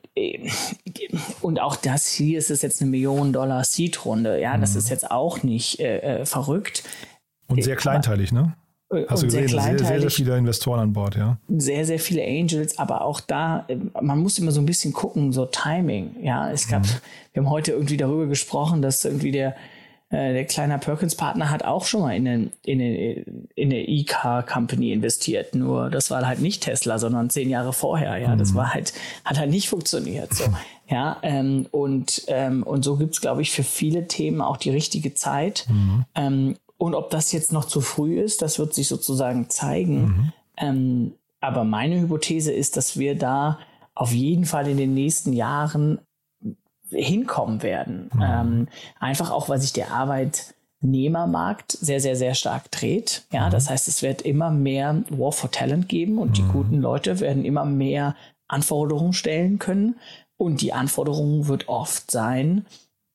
und 1.42 1.60
auch 1.60 1.76
das 1.76 2.10
hier 2.10 2.38
ist 2.38 2.50
es 2.50 2.62
jetzt 2.62 2.80
eine 2.80 2.90
Million 2.90 3.32
Dollar 3.32 3.62
Seed-Runde. 3.64 4.40
Ja, 4.40 4.56
mhm. 4.56 4.62
das 4.62 4.74
ist 4.74 4.88
jetzt 4.88 5.10
auch 5.10 5.42
nicht 5.42 5.80
äh, 5.80 6.20
äh 6.20 6.26
verrückt. 6.26 6.82
Und 7.46 7.62
sehr 7.62 7.76
kleinteilig, 7.76 8.32
ne? 8.32 8.54
Äh, 8.92 9.04
Hast 9.08 9.22
du 9.22 9.26
gesehen, 9.26 9.48
sehr, 9.48 9.78
sehr, 9.78 10.00
sehr, 10.00 10.10
viele 10.10 10.36
Investoren 10.38 10.80
an 10.80 10.92
Bord, 10.94 11.16
ja. 11.16 11.36
Sehr, 11.48 11.84
sehr 11.84 11.98
viele 11.98 12.24
Angels, 12.24 12.78
aber 12.78 13.02
auch 13.02 13.20
da, 13.20 13.66
äh, 13.68 13.76
man 14.00 14.18
muss 14.18 14.38
immer 14.38 14.52
so 14.52 14.60
ein 14.60 14.66
bisschen 14.66 14.94
gucken, 14.94 15.32
so 15.32 15.44
Timing. 15.44 16.16
Ja, 16.22 16.50
es 16.50 16.68
gab, 16.68 16.82
mhm. 16.82 16.88
wir 17.32 17.42
haben 17.42 17.50
heute 17.50 17.72
irgendwie 17.72 17.98
darüber 17.98 18.26
gesprochen, 18.26 18.80
dass 18.80 19.04
irgendwie 19.04 19.32
der 19.32 19.56
äh, 20.12 20.34
der 20.34 20.44
kleine 20.44 20.78
Perkins-Partner 20.78 21.50
hat 21.50 21.64
auch 21.64 21.86
schon 21.86 22.02
mal 22.02 22.14
in 22.14 22.28
eine, 22.28 22.50
in 22.64 22.80
eine, 22.80 23.12
in 23.54 23.70
eine 23.70 23.88
E-Car-Company 23.88 24.92
investiert. 24.92 25.54
Nur 25.54 25.88
das 25.88 26.10
war 26.10 26.26
halt 26.26 26.40
nicht 26.40 26.62
Tesla, 26.62 26.98
sondern 26.98 27.30
zehn 27.30 27.48
Jahre 27.48 27.72
vorher. 27.72 28.18
Ja, 28.18 28.34
mhm. 28.34 28.38
das 28.38 28.54
war 28.54 28.74
halt, 28.74 28.92
hat 29.24 29.38
halt 29.38 29.50
nicht 29.50 29.68
funktioniert. 29.68 30.32
So. 30.34 30.44
Ja, 30.88 31.16
ähm, 31.22 31.68
und, 31.70 32.24
ähm, 32.26 32.64
und 32.64 32.84
so 32.84 32.96
gibt's 32.96 33.22
glaube 33.22 33.40
ich, 33.40 33.50
für 33.50 33.62
viele 33.62 34.08
Themen 34.08 34.42
auch 34.42 34.58
die 34.58 34.68
richtige 34.68 35.14
Zeit. 35.14 35.64
Mhm. 35.70 36.04
Ähm, 36.14 36.56
und 36.76 36.94
ob 36.94 37.08
das 37.08 37.32
jetzt 37.32 37.50
noch 37.50 37.64
zu 37.64 37.80
früh 37.80 38.20
ist, 38.20 38.42
das 38.42 38.58
wird 38.58 38.74
sich 38.74 38.88
sozusagen 38.88 39.48
zeigen. 39.48 40.02
Mhm. 40.02 40.32
Ähm, 40.58 41.12
aber 41.40 41.64
meine 41.64 41.98
Hypothese 41.98 42.52
ist, 42.52 42.76
dass 42.76 42.98
wir 42.98 43.16
da 43.16 43.58
auf 43.94 44.12
jeden 44.12 44.44
Fall 44.44 44.68
in 44.68 44.76
den 44.76 44.92
nächsten 44.92 45.32
Jahren 45.32 45.98
hinkommen 46.92 47.62
werden. 47.62 48.10
Mhm. 48.14 48.22
Ähm, 48.22 48.68
einfach 49.00 49.30
auch, 49.30 49.48
weil 49.48 49.60
sich 49.60 49.72
der 49.72 49.90
Arbeitnehmermarkt 49.90 51.72
sehr, 51.72 52.00
sehr, 52.00 52.16
sehr 52.16 52.34
stark 52.34 52.70
dreht. 52.70 53.24
Ja, 53.32 53.46
mhm. 53.46 53.50
das 53.50 53.70
heißt, 53.70 53.88
es 53.88 54.02
wird 54.02 54.22
immer 54.22 54.50
mehr 54.50 55.02
War 55.10 55.32
for 55.32 55.50
Talent 55.50 55.88
geben 55.88 56.18
und 56.18 56.30
mhm. 56.30 56.34
die 56.34 56.48
guten 56.52 56.80
Leute 56.80 57.20
werden 57.20 57.44
immer 57.44 57.64
mehr 57.64 58.14
Anforderungen 58.48 59.12
stellen 59.12 59.58
können. 59.58 59.96
Und 60.36 60.60
die 60.60 60.72
Anforderung 60.72 61.46
wird 61.46 61.68
oft 61.68 62.10
sein, 62.10 62.66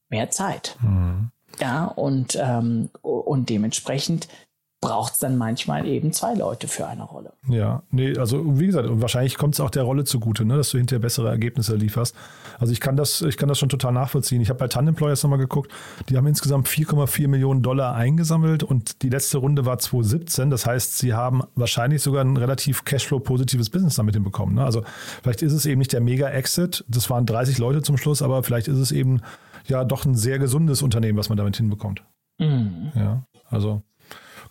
mehr 0.09 0.31
Zeit. 0.31 0.77
Mhm. 0.81 1.31
Ja, 1.59 1.85
und, 1.85 2.37
ähm, 2.41 2.89
und 3.01 3.49
dementsprechend 3.49 4.27
braucht 4.79 5.13
es 5.13 5.19
dann 5.19 5.37
manchmal 5.37 5.87
eben 5.87 6.13
zwei 6.13 6.35
Leute 6.35 6.67
für 6.67 6.87
eine 6.87 7.03
Rolle. 7.03 7.33
Ja, 7.49 7.81
nee, 7.89 8.15
also 8.17 8.59
wie 8.59 8.67
gesagt, 8.67 8.87
wahrscheinlich 8.91 9.37
kommt 9.37 9.55
es 9.55 9.59
auch 9.59 9.71
der 9.71 9.83
Rolle 9.83 10.03
zugute, 10.03 10.45
ne, 10.45 10.55
dass 10.55 10.69
du 10.69 10.77
hinterher 10.77 10.99
bessere 10.99 11.29
Ergebnisse 11.29 11.75
lieferst. 11.75 12.15
Also 12.59 12.73
ich 12.73 12.79
kann 12.79 12.95
das, 12.95 13.21
ich 13.21 13.37
kann 13.37 13.49
das 13.49 13.57
schon 13.57 13.69
total 13.69 13.91
nachvollziehen. 13.93 14.39
Ich 14.39 14.49
habe 14.49 14.59
bei 14.59 14.67
Tan 14.67 14.87
Employers 14.87 15.23
nochmal 15.23 15.39
geguckt, 15.39 15.71
die 16.09 16.17
haben 16.17 16.27
insgesamt 16.27 16.67
4,4 16.67 17.27
Millionen 17.27 17.63
Dollar 17.63 17.95
eingesammelt 17.95 18.61
und 18.61 19.01
die 19.01 19.09
letzte 19.09 19.39
Runde 19.39 19.65
war 19.65 19.79
2017. 19.79 20.51
Das 20.51 20.67
heißt, 20.67 20.99
sie 20.99 21.13
haben 21.13 21.41
wahrscheinlich 21.55 22.03
sogar 22.03 22.23
ein 22.23 22.37
relativ 22.37 22.85
Cashflow-positives 22.85 23.71
Business 23.71 23.95
damit 23.95 24.13
hinbekommen. 24.13 24.55
Ne? 24.55 24.63
Also 24.63 24.83
vielleicht 25.23 25.41
ist 25.41 25.53
es 25.53 25.65
eben 25.65 25.79
nicht 25.79 25.93
der 25.93 26.01
Mega-Exit, 26.01 26.85
das 26.87 27.09
waren 27.09 27.25
30 27.25 27.57
Leute 27.57 27.81
zum 27.81 27.97
Schluss, 27.97 28.21
aber 28.21 28.43
vielleicht 28.43 28.67
ist 28.67 28.77
es 28.77 28.91
eben 28.91 29.21
ja 29.65 29.83
doch 29.83 30.05
ein 30.05 30.15
sehr 30.15 30.37
gesundes 30.37 30.83
Unternehmen, 30.83 31.17
was 31.17 31.29
man 31.29 31.37
damit 31.37 31.57
hinbekommt. 31.57 32.03
Mhm. 32.37 32.91
Ja, 32.95 33.25
also 33.49 33.81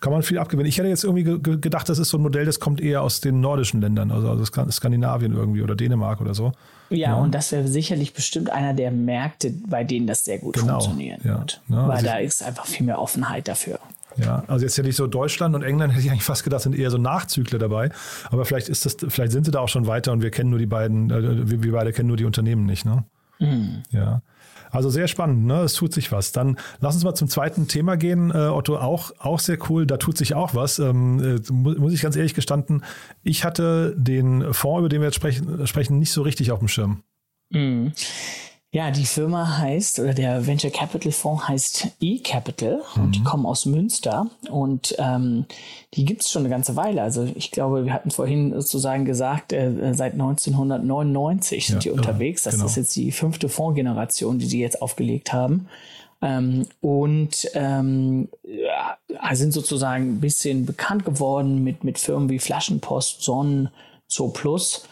kann 0.07 0.13
man 0.13 0.23
viel 0.23 0.39
abgewinnen. 0.39 0.69
Ich 0.69 0.79
hätte 0.79 0.87
jetzt 0.87 1.03
irgendwie 1.03 1.25
ge 1.25 1.59
gedacht, 1.59 1.89
das 1.89 1.99
ist 1.99 2.11
so 2.11 2.19
ein 2.19 2.23
Modell, 2.23 2.45
das 2.45 2.61
kommt 2.61 2.81
eher 2.81 3.03
aus 3.03 3.21
den 3.21 3.41
nordischen 3.41 3.81
Ländern, 3.81 4.13
also, 4.13 4.31
also 4.31 4.45
Skandinavien 4.71 5.33
irgendwie 5.33 5.63
oder 5.63 5.75
Dänemark 5.75 6.21
oder 6.21 6.33
so. 6.33 6.53
Ja, 6.91 6.97
ja. 6.97 7.15
und 7.17 7.35
das 7.35 7.51
wäre 7.51 7.67
sicherlich 7.67 8.15
bestimmt 8.15 8.49
einer 8.51 8.73
der 8.73 8.93
Märkte, 8.93 9.53
bei 9.67 9.83
denen 9.83 10.07
das 10.07 10.25
sehr 10.25 10.39
gut 10.39 10.55
genau, 10.55 10.75
funktionieren 10.75 11.19
ja, 11.25 11.41
wird. 11.41 11.61
Ja, 11.69 11.75
ne? 11.75 11.89
weil 11.89 11.97
also 11.97 12.07
da 12.07 12.19
ist 12.19 12.45
einfach 12.45 12.67
viel 12.67 12.87
mehr 12.87 13.01
Offenheit 13.01 13.49
dafür. 13.49 13.81
Ja, 14.17 14.45
also 14.47 14.65
jetzt 14.65 14.79
hätte 14.79 14.89
ich 14.89 14.95
so 14.95 15.09
Deutschland 15.09 15.57
und 15.57 15.65
England 15.65 15.93
hätte 15.95 16.05
ich 16.05 16.11
eigentlich 16.13 16.23
fast 16.23 16.45
gedacht, 16.45 16.63
sind 16.63 16.79
eher 16.79 16.93
so 16.93 16.99
Nachzügler 16.99 17.59
dabei. 17.59 17.91
Aber 18.31 18.45
vielleicht 18.45 18.69
ist 18.69 18.87
das, 18.87 18.99
vielleicht 19.09 19.33
sind 19.33 19.45
sie 19.45 19.51
da 19.51 19.59
auch 19.59 19.69
schon 19.69 19.89
weiter 19.89 20.13
und 20.13 20.23
wir 20.23 20.31
kennen 20.31 20.51
nur 20.51 20.61
die 20.61 20.67
beiden, 20.67 21.11
äh, 21.11 21.51
wir, 21.51 21.65
wir 21.65 21.73
beide 21.73 21.93
kennen 21.93 22.07
nur 22.07 22.17
die 22.17 22.27
Unternehmen 22.27 22.65
nicht, 22.65 22.85
ne? 22.85 23.03
Mhm. 23.41 23.83
Ja. 23.91 24.23
Also 24.77 24.91
sehr 24.91 25.09
spannend, 25.09 25.47
ne? 25.47 25.63
Es 25.63 25.73
tut 25.73 25.95
sich 25.95 26.13
was. 26.13 26.33
Dann 26.33 26.59
lass 26.81 26.95
uns 26.95 27.05
mal 27.05 27.15
zum 27.15 27.29
zweiten 27.29 27.67
Thema 27.67 27.97
gehen, 27.97 28.31
äh, 28.31 28.49
Otto. 28.49 28.77
Auch, 28.77 29.11
auch 29.19 29.39
sehr 29.39 29.59
cool, 29.71 29.87
da 29.87 29.97
tut 29.97 30.19
sich 30.19 30.35
auch 30.35 30.55
was. 30.55 30.79
Ähm, 30.79 31.41
äh, 31.49 31.53
muss 31.53 31.95
ich 31.95 32.03
ganz 32.03 32.15
ehrlich 32.15 32.35
gestanden, 32.35 32.85
ich 33.23 33.45
hatte 33.45 33.95
den 33.97 34.53
Fonds, 34.53 34.81
über 34.81 34.89
den 34.91 35.01
wir 35.01 35.07
jetzt 35.07 35.15
sprechen, 35.15 35.67
sprechen 35.67 35.99
nicht 35.99 36.13
so 36.13 36.21
richtig 36.21 36.53
auf 36.53 36.59
dem 36.59 36.69
Schirm. 36.69 37.03
Mhm. 37.51 37.93
Ja, 38.73 38.91
die 38.91 39.07
Firma 39.07 39.59
heißt, 39.59 40.01
oder 40.01 40.13
der 40.13 40.47
Venture 40.47 40.71
Capital 40.71 41.13
Fonds 41.13 41.49
heißt 41.49 41.89
eCapital 42.01 42.83
mhm. 42.95 43.03
und 43.03 43.15
die 43.15 43.21
mhm. 43.21 43.25
kommen 43.25 43.47
aus 43.47 43.65
Münster 43.65 44.27
und 44.51 44.95
ähm, 44.99 45.47
die 45.95 46.05
gibt 46.05 46.23
es 46.23 46.31
schon 46.31 46.43
eine 46.43 46.51
ganze 46.51 46.77
Weile. 46.77 47.01
Also 47.01 47.27
ich 47.37 47.53
glaube, 47.53 47.85
wir 47.85 47.93
hatten 47.93 48.11
vorhin 48.11 48.53
sozusagen 48.53 49.05
gesagt, 49.05 49.53
äh, 49.53 49.95
seit 49.95 50.13
1999 50.13 51.67
sind 51.67 51.77
ja, 51.77 51.81
die 51.81 51.91
unterwegs. 51.91 52.43
Das 52.43 52.55
genau. 52.55 52.67
ist 52.67 52.77
jetzt 52.77 52.95
die 52.97 53.13
fünfte 53.13 53.49
Fondsgeneration, 53.49 54.39
die 54.39 54.47
sie 54.47 54.61
jetzt 54.61 54.83
aufgelegt 54.83 55.33
haben. 55.33 55.69
Ähm, 56.21 56.67
und 56.81 57.49
ähm, 57.55 58.29
ja, 58.43 58.99
sind 59.33 59.53
sozusagen 59.53 60.17
ein 60.17 60.21
bisschen 60.21 60.67
bekannt 60.67 61.05
geworden 61.05 61.63
mit, 61.63 61.85
mit 61.85 61.99
Firmen 61.99 62.29
wie 62.29 62.39
Flaschenpost, 62.39 63.23
Sonnen, 63.23 63.71
So 64.07 64.29
Plus 64.29 64.87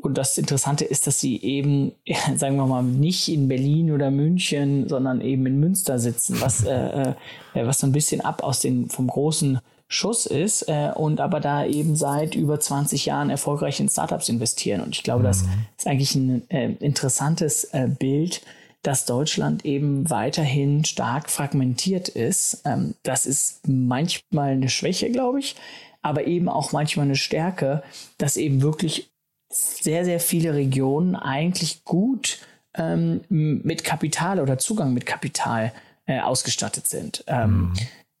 und 0.00 0.16
das 0.16 0.38
Interessante 0.38 0.84
ist, 0.84 1.06
dass 1.06 1.20
sie 1.20 1.42
eben, 1.42 1.92
sagen 2.36 2.56
wir 2.56 2.66
mal, 2.66 2.82
nicht 2.82 3.28
in 3.28 3.48
Berlin 3.48 3.90
oder 3.90 4.10
München, 4.10 4.88
sondern 4.88 5.20
eben 5.20 5.44
in 5.46 5.58
Münster 5.58 5.98
sitzen, 5.98 6.40
was, 6.40 6.64
äh, 6.64 7.14
äh, 7.54 7.66
was 7.66 7.80
so 7.80 7.86
ein 7.86 7.92
bisschen 7.92 8.20
ab 8.20 8.42
aus 8.42 8.60
den, 8.60 8.88
vom 8.88 9.08
großen 9.08 9.60
Schuss 9.88 10.26
ist 10.26 10.68
äh, 10.68 10.92
und 10.94 11.20
aber 11.20 11.40
da 11.40 11.64
eben 11.64 11.96
seit 11.96 12.34
über 12.34 12.60
20 12.60 13.06
Jahren 13.06 13.30
erfolgreich 13.30 13.80
in 13.80 13.88
Startups 13.88 14.28
investieren. 14.28 14.82
Und 14.82 14.94
ich 14.94 15.02
glaube, 15.02 15.20
mhm. 15.20 15.26
das 15.26 15.44
ist 15.76 15.86
eigentlich 15.86 16.14
ein 16.14 16.48
äh, 16.50 16.72
interessantes 16.74 17.64
äh, 17.72 17.88
Bild, 17.88 18.42
dass 18.82 19.06
Deutschland 19.06 19.64
eben 19.64 20.08
weiterhin 20.10 20.84
stark 20.84 21.30
fragmentiert 21.30 22.08
ist. 22.08 22.62
Ähm, 22.64 22.94
das 23.02 23.26
ist 23.26 23.66
manchmal 23.66 24.50
eine 24.50 24.68
Schwäche, 24.68 25.10
glaube 25.10 25.40
ich, 25.40 25.56
aber 26.02 26.26
eben 26.26 26.48
auch 26.48 26.70
manchmal 26.72 27.06
eine 27.06 27.16
Stärke, 27.16 27.82
dass 28.18 28.36
eben 28.36 28.62
wirklich 28.62 29.10
sehr, 29.50 30.04
sehr 30.04 30.20
viele 30.20 30.54
Regionen 30.54 31.16
eigentlich 31.16 31.84
gut 31.84 32.38
ähm, 32.74 33.22
mit 33.28 33.84
Kapital 33.84 34.40
oder 34.40 34.58
Zugang 34.58 34.92
mit 34.92 35.06
Kapital 35.06 35.72
äh, 36.06 36.20
ausgestattet 36.20 36.86
sind. 36.86 37.24
Ähm, 37.26 37.60
mhm. 37.60 37.72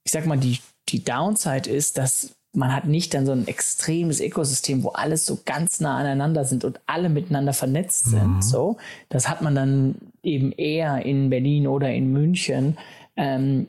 Ich 0.04 0.12
sag 0.12 0.26
mal, 0.26 0.38
die, 0.38 0.58
die 0.88 1.04
Downside 1.04 1.68
ist, 1.68 1.98
dass 1.98 2.34
man 2.54 2.74
hat 2.74 2.86
nicht 2.86 3.12
dann 3.14 3.26
so 3.26 3.32
ein 3.32 3.46
extremes 3.46 4.20
Ökosystem, 4.20 4.82
wo 4.82 4.88
alles 4.88 5.26
so 5.26 5.38
ganz 5.44 5.80
nah 5.80 5.98
aneinander 5.98 6.44
sind 6.44 6.64
und 6.64 6.80
alle 6.86 7.08
miteinander 7.08 7.52
vernetzt 7.52 8.06
sind. 8.06 8.36
Mhm. 8.36 8.42
So, 8.42 8.78
das 9.10 9.28
hat 9.28 9.42
man 9.42 9.54
dann 9.54 9.96
eben 10.22 10.52
eher 10.52 11.04
in 11.04 11.30
Berlin 11.30 11.66
oder 11.66 11.92
in 11.92 12.10
München. 12.10 12.78
Ähm, 13.16 13.68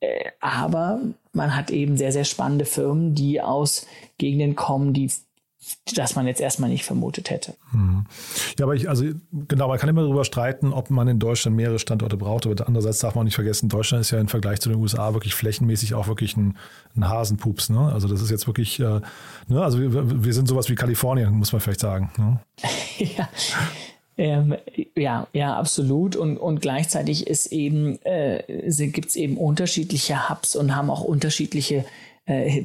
äh, 0.00 0.30
aber 0.40 1.00
man 1.32 1.56
hat 1.56 1.70
eben 1.70 1.96
sehr, 1.96 2.12
sehr 2.12 2.24
spannende 2.24 2.64
Firmen, 2.64 3.14
die 3.14 3.40
aus 3.40 3.86
Gegenden 4.16 4.54
kommen, 4.54 4.94
die 4.94 5.10
das 5.94 6.16
man 6.16 6.26
jetzt 6.26 6.40
erstmal 6.40 6.70
nicht 6.70 6.84
vermutet 6.84 7.30
hätte. 7.30 7.54
Hm. 7.72 8.06
Ja, 8.58 8.64
aber 8.64 8.74
ich, 8.74 8.88
also 8.88 9.04
genau, 9.48 9.68
man 9.68 9.78
kann 9.78 9.88
immer 9.88 10.02
darüber 10.02 10.24
streiten, 10.24 10.72
ob 10.72 10.90
man 10.90 11.06
in 11.06 11.18
Deutschland 11.18 11.56
mehrere 11.56 11.78
Standorte 11.78 12.16
braucht, 12.16 12.46
aber 12.46 12.66
andererseits 12.66 13.00
darf 13.00 13.14
man 13.14 13.22
auch 13.22 13.24
nicht 13.24 13.34
vergessen, 13.34 13.68
Deutschland 13.68 14.00
ist 14.00 14.10
ja 14.10 14.18
im 14.18 14.28
Vergleich 14.28 14.60
zu 14.60 14.70
den 14.70 14.78
USA 14.78 15.12
wirklich 15.12 15.34
flächenmäßig 15.34 15.94
auch 15.94 16.08
wirklich 16.08 16.36
ein, 16.36 16.56
ein 16.96 17.08
Hasenpups. 17.08 17.70
Ne? 17.70 17.92
Also 17.92 18.08
das 18.08 18.22
ist 18.22 18.30
jetzt 18.30 18.46
wirklich, 18.46 18.80
äh, 18.80 19.00
ne? 19.48 19.62
also 19.62 19.80
wir, 19.80 20.24
wir, 20.24 20.32
sind 20.32 20.48
sowas 20.48 20.70
wie 20.70 20.74
Kalifornien, 20.74 21.30
muss 21.32 21.52
man 21.52 21.60
vielleicht 21.60 21.80
sagen. 21.80 22.10
Ne? 22.16 22.40
ja. 23.16 23.28
Ähm, 24.16 24.54
ja, 24.96 25.28
ja, 25.32 25.56
absolut. 25.56 26.16
Und, 26.16 26.36
und 26.36 26.60
gleichzeitig 26.60 27.26
ist 27.26 27.46
eben, 27.52 28.00
äh, 28.02 28.42
gibt 28.88 29.10
es 29.10 29.16
eben 29.16 29.36
unterschiedliche 29.36 30.28
Hubs 30.28 30.56
und 30.56 30.74
haben 30.74 30.90
auch 30.90 31.02
unterschiedliche 31.02 31.84
äh, 32.30 32.62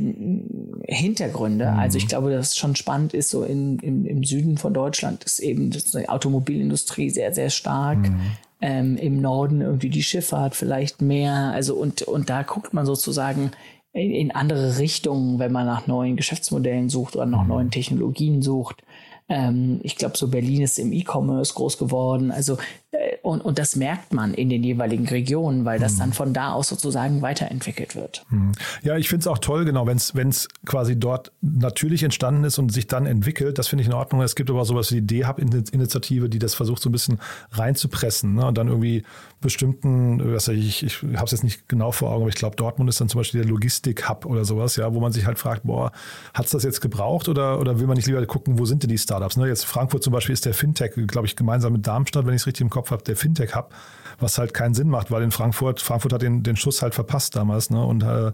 Hintergründe. 0.87 1.71
Mhm. 1.71 1.79
Also 1.79 1.97
ich 1.97 2.07
glaube, 2.07 2.29
dass 2.29 2.55
schon 2.55 2.75
spannend 2.75 3.15
ist, 3.15 3.31
so 3.31 3.43
in, 3.43 3.79
im, 3.79 4.05
im 4.05 4.23
Süden 4.23 4.57
von 4.57 4.75
Deutschland 4.75 5.23
ist 5.23 5.39
eben 5.39 5.71
die 5.71 6.07
Automobilindustrie 6.07 7.09
sehr, 7.09 7.33
sehr 7.33 7.49
stark. 7.49 7.97
Mhm. 7.97 8.19
Ähm, 8.61 8.97
Im 8.97 9.21
Norden 9.21 9.61
irgendwie 9.61 9.89
die 9.89 10.03
Schifffahrt 10.03 10.55
vielleicht 10.55 11.01
mehr. 11.01 11.51
Also 11.53 11.75
und, 11.75 12.03
und 12.03 12.29
da 12.29 12.43
guckt 12.43 12.73
man 12.73 12.85
sozusagen 12.85 13.51
in, 13.91 14.11
in 14.11 14.31
andere 14.31 14.77
Richtungen, 14.77 15.39
wenn 15.39 15.51
man 15.51 15.65
nach 15.65 15.87
neuen 15.87 16.15
Geschäftsmodellen 16.15 16.89
sucht 16.89 17.15
oder 17.15 17.25
nach 17.25 17.43
mhm. 17.43 17.49
neuen 17.49 17.71
Technologien 17.71 18.43
sucht. 18.43 18.83
Ähm, 19.27 19.79
ich 19.81 19.95
glaube, 19.95 20.17
so 20.17 20.27
Berlin 20.27 20.61
ist 20.61 20.77
im 20.77 20.93
E-Commerce 20.93 21.53
groß 21.55 21.77
geworden. 21.77 22.31
Also 22.31 22.57
äh, 22.91 23.17
und, 23.23 23.41
und 23.41 23.57
das 23.57 23.75
merkt 23.75 24.13
man 24.13 24.33
in 24.35 24.49
den 24.49 24.63
jeweiligen 24.63 25.07
Regionen, 25.07 25.65
weil 25.65 25.79
das 25.79 25.95
mhm. 25.95 25.99
dann 25.99 26.13
von 26.13 26.33
da 26.33 26.53
aus 26.53 26.69
sozusagen 26.69 27.21
weiterentwickelt 27.23 27.95
wird. 27.95 28.23
Mhm. 28.29 28.51
Ja, 28.83 28.97
ich 28.97 29.09
finde 29.09 29.21
es 29.21 29.27
auch 29.27 29.39
toll, 29.39 29.65
genau, 29.65 29.87
wenn 29.87 29.97
es 29.97 30.47
quasi 30.65 30.95
dort 30.95 31.31
natürlich 31.41 32.03
entstanden 32.03 32.43
ist 32.43 32.59
und 32.59 32.71
sich 32.71 32.85
dann 32.85 33.07
entwickelt, 33.07 33.57
das 33.57 33.67
finde 33.67 33.81
ich 33.81 33.87
in 33.87 33.93
Ordnung. 33.93 34.21
Es 34.21 34.35
gibt 34.35 34.51
aber 34.51 34.63
sowas 34.63 34.91
wie 34.91 35.01
die 35.01 35.21
D-Hub-Initiative, 35.21 36.29
die 36.29 36.37
das 36.37 36.53
versucht 36.53 36.83
so 36.83 36.89
ein 36.89 36.91
bisschen 36.91 37.19
reinzupressen 37.51 38.35
ne? 38.35 38.45
und 38.45 38.57
dann 38.57 38.67
irgendwie 38.67 39.03
bestimmten, 39.41 40.33
was 40.33 40.47
ich, 40.47 40.83
ich 40.83 41.03
habe 41.15 41.25
es 41.25 41.31
jetzt 41.31 41.43
nicht 41.43 41.67
genau 41.67 41.91
vor 41.91 42.11
Augen, 42.11 42.21
aber 42.21 42.29
ich 42.29 42.35
glaube, 42.35 42.55
Dortmund 42.55 42.89
ist 42.89 43.01
dann 43.01 43.09
zum 43.09 43.19
Beispiel 43.19 43.41
der 43.41 43.49
Logistik-Hub 43.49 44.25
oder 44.25 44.45
sowas, 44.45 44.75
ja, 44.75 44.93
wo 44.93 44.99
man 44.99 45.11
sich 45.11 45.25
halt 45.25 45.39
fragt, 45.39 45.63
boah, 45.63 45.91
hat 46.33 46.45
es 46.45 46.51
das 46.51 46.63
jetzt 46.63 46.81
gebraucht 46.81 47.27
oder, 47.27 47.59
oder 47.59 47.79
will 47.79 47.87
man 47.87 47.95
nicht 47.95 48.07
lieber 48.07 48.23
gucken, 48.25 48.59
wo 48.59 48.65
sind 48.65 48.83
denn 48.83 48.89
die 48.89 48.97
Startups? 48.97 49.14
Ne? 49.19 49.47
Jetzt 49.47 49.65
Frankfurt 49.65 50.03
zum 50.03 50.13
Beispiel 50.13 50.33
ist 50.33 50.45
der 50.45 50.53
Fintech, 50.53 50.93
glaube 51.07 51.27
ich, 51.27 51.35
gemeinsam 51.35 51.73
mit 51.73 51.85
Darmstadt, 51.85 52.25
wenn 52.25 52.33
ich 52.33 52.41
es 52.41 52.47
richtig 52.47 52.61
im 52.61 52.69
Kopf 52.69 52.91
habe, 52.91 53.03
der 53.03 53.15
Fintech-Hub, 53.15 53.73
was 54.19 54.37
halt 54.37 54.53
keinen 54.53 54.73
Sinn 54.73 54.89
macht, 54.89 55.11
weil 55.11 55.23
in 55.23 55.31
Frankfurt, 55.31 55.81
Frankfurt 55.81 56.13
hat 56.13 56.21
den, 56.21 56.43
den 56.43 56.55
Schuss 56.55 56.81
halt 56.81 56.95
verpasst 56.95 57.35
damals 57.35 57.69
ne? 57.69 57.83
und 57.83 58.03
äh, 58.03 58.31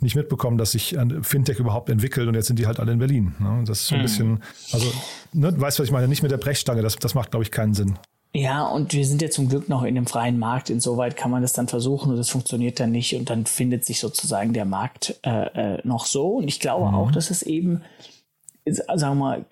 nicht 0.00 0.16
mitbekommen, 0.16 0.58
dass 0.58 0.72
sich 0.72 0.98
ein 0.98 1.24
Fintech 1.24 1.58
überhaupt 1.58 1.88
entwickelt 1.90 2.28
und 2.28 2.34
jetzt 2.34 2.46
sind 2.46 2.58
die 2.58 2.66
halt 2.66 2.80
alle 2.80 2.92
in 2.92 2.98
Berlin. 2.98 3.34
Ne? 3.38 3.64
Das 3.66 3.80
ist 3.80 3.88
so 3.88 3.94
ein 3.94 4.00
hm. 4.00 4.04
bisschen, 4.04 4.42
also, 4.72 4.86
ne, 5.32 5.60
weißt 5.60 5.78
du, 5.78 5.82
was 5.82 5.88
ich 5.88 5.92
meine? 5.92 6.08
Nicht 6.08 6.22
mit 6.22 6.30
der 6.30 6.38
Brechstange, 6.38 6.82
das, 6.82 6.96
das 6.96 7.14
macht, 7.14 7.30
glaube 7.30 7.44
ich, 7.44 7.50
keinen 7.50 7.74
Sinn. 7.74 7.98
Ja, 8.34 8.66
und 8.66 8.94
wir 8.94 9.04
sind 9.04 9.20
ja 9.20 9.28
zum 9.28 9.48
Glück 9.48 9.68
noch 9.68 9.82
in 9.82 9.94
dem 9.94 10.06
freien 10.06 10.38
Markt. 10.38 10.70
Insoweit 10.70 11.16
kann 11.16 11.30
man 11.30 11.42
das 11.42 11.52
dann 11.52 11.68
versuchen 11.68 12.10
und 12.10 12.16
das 12.16 12.30
funktioniert 12.30 12.80
dann 12.80 12.90
nicht 12.90 13.14
und 13.14 13.28
dann 13.28 13.44
findet 13.44 13.84
sich 13.84 14.00
sozusagen 14.00 14.54
der 14.54 14.64
Markt 14.64 15.20
äh, 15.22 15.74
äh, 15.74 15.80
noch 15.84 16.06
so. 16.06 16.36
Und 16.36 16.48
ich 16.48 16.58
glaube 16.58 16.88
mhm. 16.88 16.94
auch, 16.94 17.10
dass 17.10 17.30
es 17.30 17.42
eben, 17.42 17.82
sagen 18.64 19.00
wir 19.00 19.14
mal, 19.14 19.46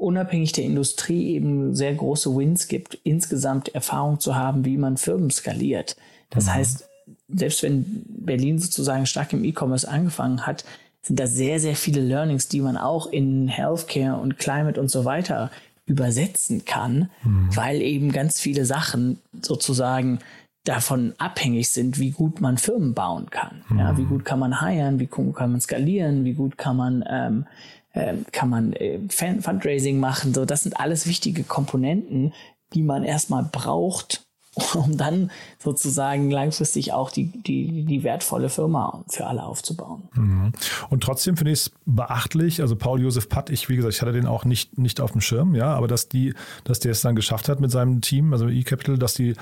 unabhängig 0.00 0.52
der 0.52 0.64
Industrie 0.64 1.34
eben 1.34 1.74
sehr 1.74 1.94
große 1.94 2.34
Wins 2.34 2.68
gibt, 2.68 2.98
insgesamt 3.04 3.74
Erfahrung 3.74 4.20
zu 4.20 4.34
haben, 4.34 4.64
wie 4.64 4.78
man 4.78 4.96
Firmen 4.96 5.30
skaliert. 5.30 5.96
Das 6.30 6.46
mhm. 6.46 6.54
heißt, 6.54 6.88
selbst 7.28 7.62
wenn 7.62 8.02
Berlin 8.06 8.58
sozusagen 8.58 9.06
stark 9.06 9.32
im 9.32 9.44
E-Commerce 9.44 9.88
angefangen 9.88 10.46
hat, 10.46 10.64
sind 11.02 11.18
da 11.18 11.26
sehr, 11.26 11.60
sehr 11.60 11.76
viele 11.76 12.00
Learnings, 12.00 12.48
die 12.48 12.60
man 12.60 12.76
auch 12.76 13.06
in 13.06 13.48
Healthcare 13.48 14.20
und 14.20 14.38
Climate 14.38 14.80
und 14.80 14.90
so 14.90 15.04
weiter 15.04 15.50
übersetzen 15.86 16.64
kann, 16.64 17.10
mhm. 17.24 17.48
weil 17.54 17.82
eben 17.82 18.12
ganz 18.12 18.40
viele 18.40 18.64
Sachen 18.64 19.18
sozusagen 19.42 20.20
davon 20.64 21.14
abhängig 21.18 21.70
sind, 21.70 21.98
wie 21.98 22.10
gut 22.10 22.40
man 22.40 22.58
Firmen 22.58 22.94
bauen 22.94 23.30
kann. 23.30 23.64
Mhm. 23.68 23.78
Ja, 23.78 23.96
wie 23.96 24.04
gut 24.04 24.24
kann 24.24 24.38
man 24.38 24.60
hiren, 24.60 25.00
wie 25.00 25.06
gut 25.06 25.34
kann 25.34 25.52
man 25.52 25.60
skalieren, 25.60 26.24
wie 26.24 26.34
gut 26.34 26.58
kann 26.58 26.76
man 26.76 27.04
ähm, 27.08 27.46
äh, 27.92 28.14
kann 28.32 28.48
man 28.48 28.72
äh, 28.72 28.98
Fundraising 29.08 29.98
machen. 29.98 30.34
So, 30.34 30.44
das 30.44 30.62
sind 30.62 30.78
alles 30.78 31.06
wichtige 31.06 31.42
Komponenten, 31.42 32.32
die 32.74 32.82
man 32.82 33.02
erstmal 33.02 33.44
braucht, 33.44 34.24
um 34.74 34.96
dann 34.96 35.30
sozusagen 35.58 36.30
langfristig 36.30 36.92
auch 36.92 37.10
die, 37.10 37.26
die, 37.26 37.84
die 37.84 38.02
wertvolle 38.02 38.48
Firma 38.48 39.04
für 39.08 39.26
alle 39.26 39.44
aufzubauen. 39.44 40.08
Mhm. 40.14 40.52
Und 40.88 41.02
trotzdem 41.02 41.36
finde 41.36 41.52
ich 41.52 41.60
es 41.60 41.72
beachtlich, 41.86 42.60
also 42.60 42.74
Paul 42.74 43.00
Josef 43.00 43.28
Patt, 43.28 43.50
ich, 43.50 43.68
wie 43.68 43.76
gesagt, 43.76 43.94
ich 43.94 44.02
hatte 44.02 44.12
den 44.12 44.26
auch 44.26 44.44
nicht, 44.44 44.76
nicht 44.76 45.00
auf 45.00 45.12
dem 45.12 45.20
Schirm, 45.20 45.54
ja, 45.54 45.72
aber 45.74 45.86
dass 45.86 46.08
die, 46.08 46.34
dass 46.64 46.80
der 46.80 46.92
es 46.92 47.00
dann 47.00 47.14
geschafft 47.14 47.48
hat 47.48 47.60
mit 47.60 47.70
seinem 47.70 48.00
Team, 48.00 48.32
also 48.32 48.48
eCapital, 48.48 48.98
dass 48.98 49.14
die 49.14 49.34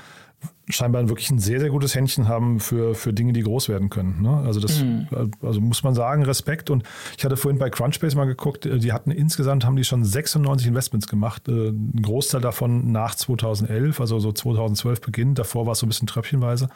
scheinbar 0.69 1.09
wirklich 1.09 1.31
ein 1.31 1.39
sehr, 1.39 1.59
sehr 1.59 1.69
gutes 1.69 1.95
Händchen 1.95 2.27
haben 2.27 2.59
für, 2.59 2.93
für 2.93 3.11
Dinge, 3.11 3.33
die 3.33 3.41
groß 3.41 3.69
werden 3.69 3.89
können. 3.89 4.21
Ne? 4.21 4.37
Also 4.45 4.59
das 4.59 4.83
mhm. 4.83 5.07
also 5.41 5.59
muss 5.59 5.83
man 5.83 5.95
sagen, 5.95 6.23
Respekt. 6.23 6.69
Und 6.69 6.83
ich 7.17 7.25
hatte 7.25 7.37
vorhin 7.37 7.57
bei 7.57 7.69
Crunchbase 7.69 8.15
mal 8.15 8.25
geguckt, 8.25 8.65
äh, 8.65 8.77
die 8.77 8.93
hatten 8.93 9.11
insgesamt 9.11 9.65
haben 9.65 9.75
die 9.75 9.83
schon 9.83 10.05
96 10.05 10.67
Investments 10.67 11.07
gemacht. 11.07 11.47
Äh, 11.47 11.69
ein 11.69 12.01
Großteil 12.01 12.41
davon 12.41 12.91
nach 12.91 13.15
2011, 13.15 13.99
also 13.99 14.19
so 14.19 14.31
2012 14.31 15.01
beginnt. 15.01 15.39
Davor 15.39 15.65
war 15.65 15.73
es 15.73 15.79
so 15.79 15.87
ein 15.87 15.89
bisschen 15.89 16.07
tröpfchenweise. 16.07 16.69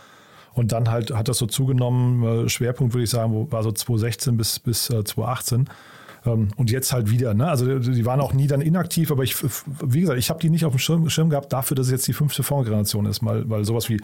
Und 0.53 0.71
dann 0.71 0.89
halt 0.89 1.13
hat 1.13 1.27
das 1.29 1.37
so 1.37 1.45
zugenommen. 1.45 2.45
Äh, 2.45 2.49
Schwerpunkt 2.49 2.93
würde 2.93 3.03
ich 3.03 3.11
sagen, 3.11 3.51
war 3.51 3.61
so 3.61 3.71
2016 3.71 4.37
bis, 4.37 4.59
bis 4.59 4.85
2018. 4.85 5.69
Ähm, 6.25 6.49
und 6.55 6.71
jetzt 6.71 6.93
halt 6.93 7.09
wieder. 7.09 7.33
Ne? 7.33 7.47
Also 7.47 7.79
die 7.79 8.05
waren 8.05 8.21
auch 8.21 8.33
nie 8.33 8.47
dann 8.47 8.61
inaktiv, 8.61 9.11
aber 9.11 9.23
ich, 9.23 9.35
wie 9.83 10.01
gesagt, 10.01 10.19
ich 10.19 10.29
habe 10.29 10.39
die 10.39 10.49
nicht 10.49 10.65
auf 10.65 10.73
dem 10.73 10.79
Schirm, 10.79 11.09
Schirm, 11.09 11.29
gehabt 11.29 11.51
dafür, 11.51 11.75
dass 11.75 11.87
es 11.87 11.91
jetzt 11.91 12.07
die 12.07 12.13
fünfte 12.13 12.43
Fondsgeneration 12.43 13.05
ist, 13.05 13.21
mal, 13.21 13.49
weil 13.49 13.65
sowas 13.65 13.89
wie 13.89 13.99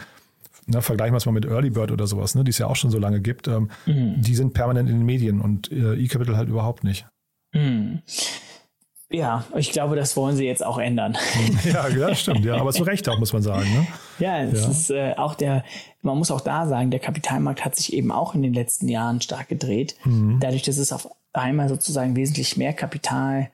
Ne, 0.65 0.83
vergleichen 0.83 1.13
wir 1.13 1.17
es 1.17 1.25
mal 1.25 1.31
mit 1.31 1.45
Early 1.45 1.71
Bird 1.71 1.91
oder 1.91 2.05
sowas, 2.05 2.35
ne, 2.35 2.43
die 2.43 2.51
es 2.51 2.59
ja 2.59 2.67
auch 2.67 2.75
schon 2.75 2.91
so 2.91 2.99
lange 2.99 3.21
gibt, 3.21 3.47
ähm, 3.47 3.71
mhm. 3.87 4.21
die 4.21 4.35
sind 4.35 4.53
permanent 4.53 4.87
in 4.87 4.97
den 4.97 5.05
Medien 5.05 5.41
und 5.41 5.71
äh, 5.71 5.95
eCapital 5.95 6.37
halt 6.37 6.47
überhaupt 6.47 6.83
nicht. 6.83 7.07
Mhm. 7.53 8.03
Ja, 9.11 9.43
ich 9.55 9.71
glaube, 9.71 9.95
das 9.95 10.15
wollen 10.15 10.35
sie 10.35 10.45
jetzt 10.45 10.63
auch 10.63 10.77
ändern. 10.77 11.17
ja, 11.63 11.87
ja, 11.87 12.13
stimmt, 12.13 12.45
ja, 12.45 12.57
aber 12.57 12.71
zu 12.71 12.83
Recht 12.83 13.09
auch, 13.09 13.17
muss 13.17 13.33
man 13.33 13.41
sagen. 13.41 13.67
Ne? 13.73 13.87
Ja, 14.19 14.43
es 14.43 14.61
ja. 14.61 14.69
ist 14.69 14.91
äh, 14.91 15.13
auch 15.17 15.33
der, 15.33 15.63
man 16.03 16.17
muss 16.17 16.29
auch 16.29 16.41
da 16.41 16.67
sagen, 16.67 16.91
der 16.91 16.99
Kapitalmarkt 16.99 17.65
hat 17.65 17.75
sich 17.75 17.93
eben 17.93 18.11
auch 18.11 18.35
in 18.35 18.43
den 18.43 18.53
letzten 18.53 18.87
Jahren 18.87 19.19
stark 19.19 19.49
gedreht. 19.49 19.95
Mhm. 20.03 20.39
Dadurch, 20.39 20.61
dass 20.61 20.77
es 20.77 20.91
auf 20.91 21.09
einmal 21.33 21.69
sozusagen 21.69 22.15
wesentlich 22.15 22.55
mehr 22.55 22.73
Kapital 22.73 23.49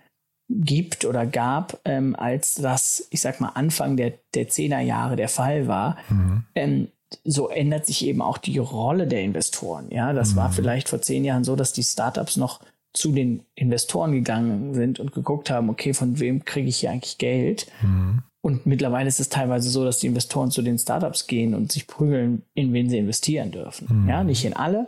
gibt 0.50 1.06
oder 1.06 1.26
gab, 1.26 1.80
ähm, 1.86 2.16
als 2.18 2.56
das, 2.56 3.08
ich 3.10 3.22
sag 3.22 3.40
mal, 3.40 3.52
Anfang 3.56 3.96
der, 3.96 4.14
der 4.34 4.50
10er 4.50 4.82
Jahre 4.82 5.16
der 5.16 5.30
Fall 5.30 5.68
war. 5.68 5.98
Mhm. 6.10 6.44
Ähm, 6.54 6.88
so 7.24 7.50
ändert 7.50 7.86
sich 7.86 8.06
eben 8.06 8.22
auch 8.22 8.38
die 8.38 8.58
Rolle 8.58 9.08
der 9.08 9.22
Investoren. 9.22 9.90
Ja, 9.90 10.12
das 10.12 10.34
mhm. 10.34 10.36
war 10.38 10.52
vielleicht 10.52 10.90
vor 10.90 11.02
zehn 11.02 11.24
Jahren 11.24 11.44
so, 11.44 11.56
dass 11.56 11.72
die 11.72 11.84
Startups 11.84 12.36
noch 12.36 12.60
zu 12.96 13.12
den 13.12 13.44
Investoren 13.56 14.12
gegangen 14.12 14.74
sind 14.74 15.00
und 15.00 15.12
geguckt 15.12 15.50
haben, 15.50 15.70
okay, 15.70 15.94
von 15.94 16.20
wem 16.20 16.46
kriege 16.46 16.70
ich 16.70 16.78
hier 16.78 16.92
eigentlich 16.92 17.18
Geld? 17.18 17.68
Mhm. 17.82 18.24
Und 18.42 18.66
mittlerweile 18.66 19.08
ist 19.08 19.20
es 19.20 19.30
teilweise 19.30 19.70
so, 19.70 19.84
dass 19.84 20.00
die 20.00 20.08
Investoren 20.08 20.52
zu 20.52 20.62
den 20.62 20.78
Startups 20.78 21.28
gehen 21.28 21.54
und 21.56 21.72
sich 21.72 21.88
prügeln, 21.88 22.44
in 22.54 22.74
wen 22.74 22.90
sie 22.90 22.98
investieren 22.98 23.52
dürfen. 23.52 24.04
Mhm. 24.04 24.10
Ja, 24.10 24.24
nicht 24.24 24.46
in 24.46 24.54
alle, 24.54 24.88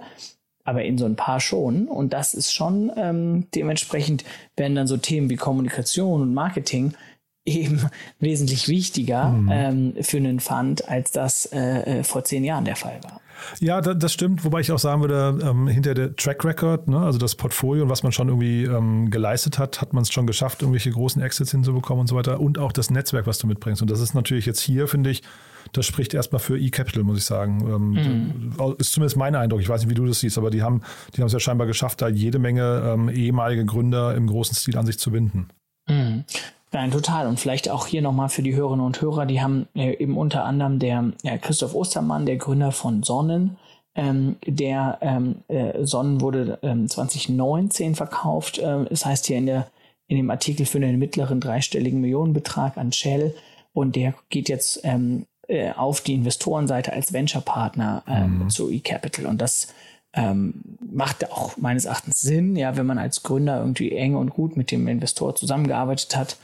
aber 0.64 0.84
in 0.84 0.98
so 0.98 1.06
ein 1.06 1.16
paar 1.16 1.40
schon. 1.40 1.88
Und 1.88 2.14
das 2.14 2.34
ist 2.34 2.54
schon 2.54 2.92
ähm, 2.96 3.48
dementsprechend 3.56 4.24
werden 4.56 4.76
dann 4.76 4.88
so 4.88 4.98
Themen 4.98 5.30
wie 5.30 5.38
Kommunikation 5.38 6.22
und 6.22 6.34
Marketing 6.34 6.94
eben 7.48 7.82
wesentlich 8.20 8.68
wichtiger 8.68 9.30
mhm. 9.30 9.50
ähm, 9.52 9.94
für 10.02 10.18
einen 10.18 10.40
Fund, 10.40 10.88
als 10.88 11.12
das 11.12 11.46
äh, 11.48 12.00
äh, 12.00 12.04
vor 12.04 12.24
zehn 12.24 12.44
Jahren 12.44 12.66
der 12.66 12.76
Fall 12.76 13.00
war. 13.04 13.22
Ja, 13.60 13.82
das 13.82 14.14
stimmt, 14.14 14.44
wobei 14.44 14.62
ich 14.62 14.72
auch 14.72 14.80
sagen 14.80 15.02
würde, 15.02 15.40
ähm, 15.44 15.68
hinter 15.68 15.94
der 15.94 16.16
Track 16.16 16.44
Record, 16.44 16.88
ne, 16.88 17.00
also 17.00 17.20
das 17.20 17.36
Portfolio 17.36 17.84
und 17.84 17.90
was 17.90 18.02
man 18.02 18.12
schon 18.12 18.30
irgendwie 18.30 18.64
ähm, 18.64 19.12
geleistet 19.12 19.60
hat, 19.60 19.80
hat 19.80 19.94
man 19.94 20.02
es 20.02 20.12
schon 20.12 20.26
geschafft, 20.26 20.64
irgendwelche 20.64 20.90
großen 20.92 21.22
Exits 21.22 21.52
hinzubekommen 21.52 22.02
und 22.02 22.08
so 22.08 22.16
weiter 22.16 22.40
und 22.40 22.58
auch 22.58 22.72
das 22.72 22.90
Netzwerk, 22.90 23.28
was 23.28 23.38
du 23.38 23.46
mitbringst. 23.46 23.82
Und 23.82 23.92
das 23.92 24.00
ist 24.00 24.16
natürlich 24.16 24.48
jetzt 24.48 24.60
hier, 24.62 24.88
finde 24.88 25.12
ich, 25.12 25.22
das 25.72 25.86
spricht 25.86 26.14
erstmal 26.14 26.40
für 26.40 26.58
eCapital, 26.58 27.04
muss 27.04 27.18
ich 27.18 27.26
sagen. 27.26 27.62
Ähm, 27.62 28.54
mhm. 28.56 28.76
Ist 28.80 28.94
zumindest 28.94 29.18
mein 29.18 29.36
Eindruck. 29.36 29.62
Ich 29.62 29.70
weiß 29.70 29.82
nicht, 29.82 29.90
wie 29.90 29.96
du 29.96 30.06
das 30.06 30.20
siehst, 30.20 30.38
aber 30.38 30.50
die 30.50 30.64
haben 30.64 30.82
die 31.16 31.22
haben 31.22 31.28
es 31.28 31.34
ja 31.34 31.40
scheinbar 31.40 31.68
geschafft, 31.68 32.02
da 32.02 32.08
jede 32.08 32.40
Menge 32.40 32.82
ähm, 32.86 33.10
ehemalige 33.10 33.66
Gründer 33.66 34.16
im 34.16 34.28
großen 34.28 34.56
Stil 34.56 34.78
an 34.78 34.86
sich 34.86 34.98
zu 34.98 35.12
binden. 35.12 35.50
Mhm. 35.88 36.24
Nein, 36.74 36.92
total. 36.92 37.28
Und 37.28 37.40
vielleicht 37.40 37.70
auch 37.70 37.88
hier 37.88 38.02
nochmal 38.02 38.30
für 38.30 38.44
die 38.44 38.56
Hörerinnen 38.56 38.86
und 38.86 39.02
Hörer, 39.02 39.26
die 39.26 39.42
haben 39.42 39.68
äh, 39.74 39.94
eben 39.98 40.18
unter 40.18 40.44
anderem 40.44 40.80
der 40.80 41.14
äh, 41.24 41.38
Christoph 41.38 41.74
Ostermann, 41.74 42.26
der 42.26 42.36
Gründer 42.36 42.72
von 42.72 43.04
Sonnen, 43.04 43.58
ähm, 43.96 44.36
der 44.46 45.00
ähm, 45.02 45.38
äh, 45.48 45.84
Sonnen 45.86 46.22
wurde 46.22 46.60
ähm, 46.62 46.88
2019 46.88 47.96
verkauft. 47.96 48.60
Ähm, 48.62 48.88
es 48.92 49.06
heißt 49.06 49.26
hier 49.26 49.38
in, 49.38 49.46
der, 49.46 49.68
in 50.08 50.18
dem 50.18 50.30
Artikel 50.30 50.66
für 50.66 50.78
einen 50.78 51.00
mittleren 51.00 51.40
dreistelligen 51.40 52.02
Millionenbetrag 52.02 52.78
an 52.78 52.92
Shell. 52.92 53.34
Und 53.74 53.96
der 53.96 54.14
geht 54.30 54.50
jetzt 54.50 54.82
ähm, 54.84 55.26
äh, 55.48 55.72
auf 55.72 56.02
die 56.02 56.16
Investorenseite 56.16 56.94
als 56.94 57.14
Venture-Partner 57.14 58.04
ähm, 58.08 58.40
mhm. 58.40 58.50
zu 58.50 58.70
eCapital. 58.70 59.26
Und 59.26 59.42
das 59.42 59.74
ähm, 60.18 60.54
macht 60.92 61.32
auch 61.32 61.58
meines 61.58 61.86
Erachtens 61.86 62.20
Sinn, 62.22 62.56
ja, 62.56 62.76
wenn 62.76 62.88
man 62.88 62.98
als 62.98 63.22
Gründer 63.22 63.60
irgendwie 63.60 63.92
eng 63.92 64.16
und 64.16 64.32
gut 64.32 64.58
mit 64.58 64.72
dem 64.72 64.88
Investor 64.88 65.36
zusammengearbeitet 65.36 66.18
hat, 66.18 66.38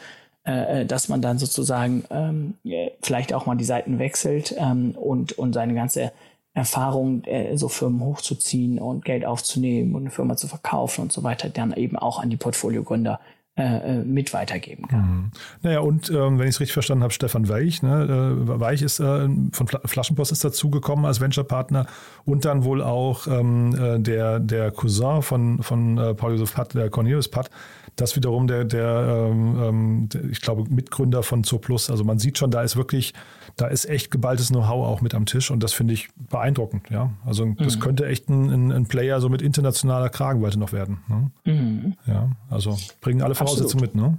äh, 0.45 0.81
äh 0.81 0.85
dass 0.85 1.09
man 1.09 1.21
dann 1.21 1.39
sozusagen 1.39 2.03
ähm, 2.11 2.53
vielleicht 3.01 3.33
auch 3.33 3.47
mal 3.47 3.55
die 3.55 3.63
Seiten 3.63 3.97
wechselt 3.97 4.55
ähm, 4.57 4.91
und, 4.91 5.33
und 5.39 5.53
seine 5.53 5.73
ganze 5.73 6.11
Erfahrung, 6.53 7.23
äh, 7.23 7.57
so 7.57 7.67
Firmen 7.67 8.01
hochzuziehen 8.01 8.77
und 8.77 9.05
Geld 9.05 9.25
aufzunehmen 9.25 9.95
und 9.95 10.03
eine 10.03 10.11
Firma 10.11 10.37
zu 10.37 10.47
verkaufen 10.47 11.01
und 11.01 11.11
so 11.11 11.23
weiter, 11.23 11.49
dann 11.49 11.73
eben 11.73 11.97
auch 11.97 12.19
an 12.19 12.29
die 12.29 12.37
Portfoliogründer 12.37 13.19
äh, 13.55 13.99
äh, 13.99 14.03
mit 14.03 14.33
weitergeben 14.33 14.87
kann. 14.87 14.99
Mhm. 14.99 15.31
Naja, 15.61 15.79
und 15.81 16.09
ähm, 16.09 16.39
wenn 16.39 16.47
ich 16.47 16.55
es 16.55 16.59
richtig 16.59 16.73
verstanden 16.73 17.03
habe, 17.03 17.13
Stefan 17.13 17.47
Weich, 17.47 17.83
ne, 17.83 18.37
äh, 18.47 18.59
Weich 18.59 18.81
ist 18.81 18.99
äh, 18.99 19.27
von 19.51 19.67
Flaschenpost 19.85 20.31
ist 20.31 20.43
dazugekommen 20.43 21.05
als 21.05 21.21
Venture-Partner 21.21 21.85
und 22.25 22.45
dann 22.45 22.63
wohl 22.63 22.81
auch 22.81 23.27
ähm, 23.27 23.75
äh, 23.75 23.99
der, 23.99 24.39
der 24.39 24.71
Cousin 24.71 25.21
von, 25.21 25.61
von 25.61 26.15
Paul 26.17 26.31
Josef 26.31 26.55
Patt, 26.55 26.73
der 26.73 26.89
Cornelius 26.89 27.27
Patt, 27.27 27.51
das 27.95 28.15
wiederum 28.15 28.47
der, 28.47 28.63
der, 28.65 29.29
ähm, 29.29 29.61
ähm, 29.61 30.09
der, 30.09 30.23
ich 30.25 30.41
glaube, 30.41 30.63
Mitgründer 30.69 31.21
von 31.21 31.43
Zooplus. 31.43 31.91
Also 31.91 32.03
man 32.03 32.17
sieht 32.17 32.39
schon, 32.39 32.49
da 32.49 32.63
ist 32.63 32.75
wirklich, 32.75 33.13
da 33.55 33.67
ist 33.67 33.85
echt 33.85 34.11
geballtes 34.11 34.49
Know-how 34.49 34.87
auch 34.87 35.01
mit 35.01 35.13
am 35.13 35.25
Tisch 35.25 35.51
und 35.51 35.61
das 35.61 35.73
finde 35.73 35.93
ich 35.93 36.09
beeindruckend, 36.15 36.89
ja. 36.89 37.11
Also 37.25 37.45
das 37.57 37.75
mhm. 37.75 37.79
könnte 37.79 38.07
echt 38.07 38.29
ein, 38.29 38.49
ein, 38.49 38.71
ein, 38.71 38.85
Player 38.85 39.21
so 39.21 39.29
mit 39.29 39.41
internationaler 39.41 40.09
Kragenweite 40.09 40.57
noch 40.57 40.73
werden. 40.73 40.99
Ne? 41.07 41.31
Mhm. 41.45 41.93
Ja, 42.07 42.31
also 42.49 42.77
bringen 43.01 43.21
alle 43.21 43.35
Voraussetzungen 43.35 43.81
mit, 43.81 43.95
ne? 43.95 44.17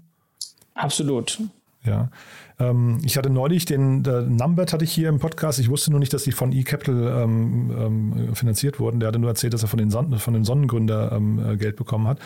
Absolut. 0.75 1.41
Ja. 1.85 2.11
Ähm, 2.59 3.01
ich 3.05 3.17
hatte 3.17 3.31
neulich 3.31 3.65
den 3.65 4.03
Numbert 4.03 4.73
hatte 4.73 4.85
ich 4.85 4.93
hier 4.93 5.09
im 5.09 5.19
Podcast. 5.19 5.59
Ich 5.59 5.69
wusste 5.69 5.91
nur 5.91 6.01
nicht, 6.01 6.13
dass 6.13 6.25
die 6.25 6.33
von 6.33 6.53
eCapital 6.53 7.23
ähm, 7.25 7.71
ähm, 7.77 8.35
finanziert 8.35 8.81
wurden. 8.81 9.01
Der 9.01 9.09
hatte 9.09 9.19
nur 9.19 9.31
erzählt, 9.31 9.55
dass 9.55 9.63
er 9.63 9.69
von 9.69 9.79
den, 9.79 9.91
Son 9.91 10.19
von 10.19 10.35
dem 10.35 10.45
Sonnengründer 10.45 11.13
ähm, 11.13 11.39
äh, 11.39 11.57
Geld 11.57 11.77
bekommen 11.77 12.07
hat. 12.07 12.21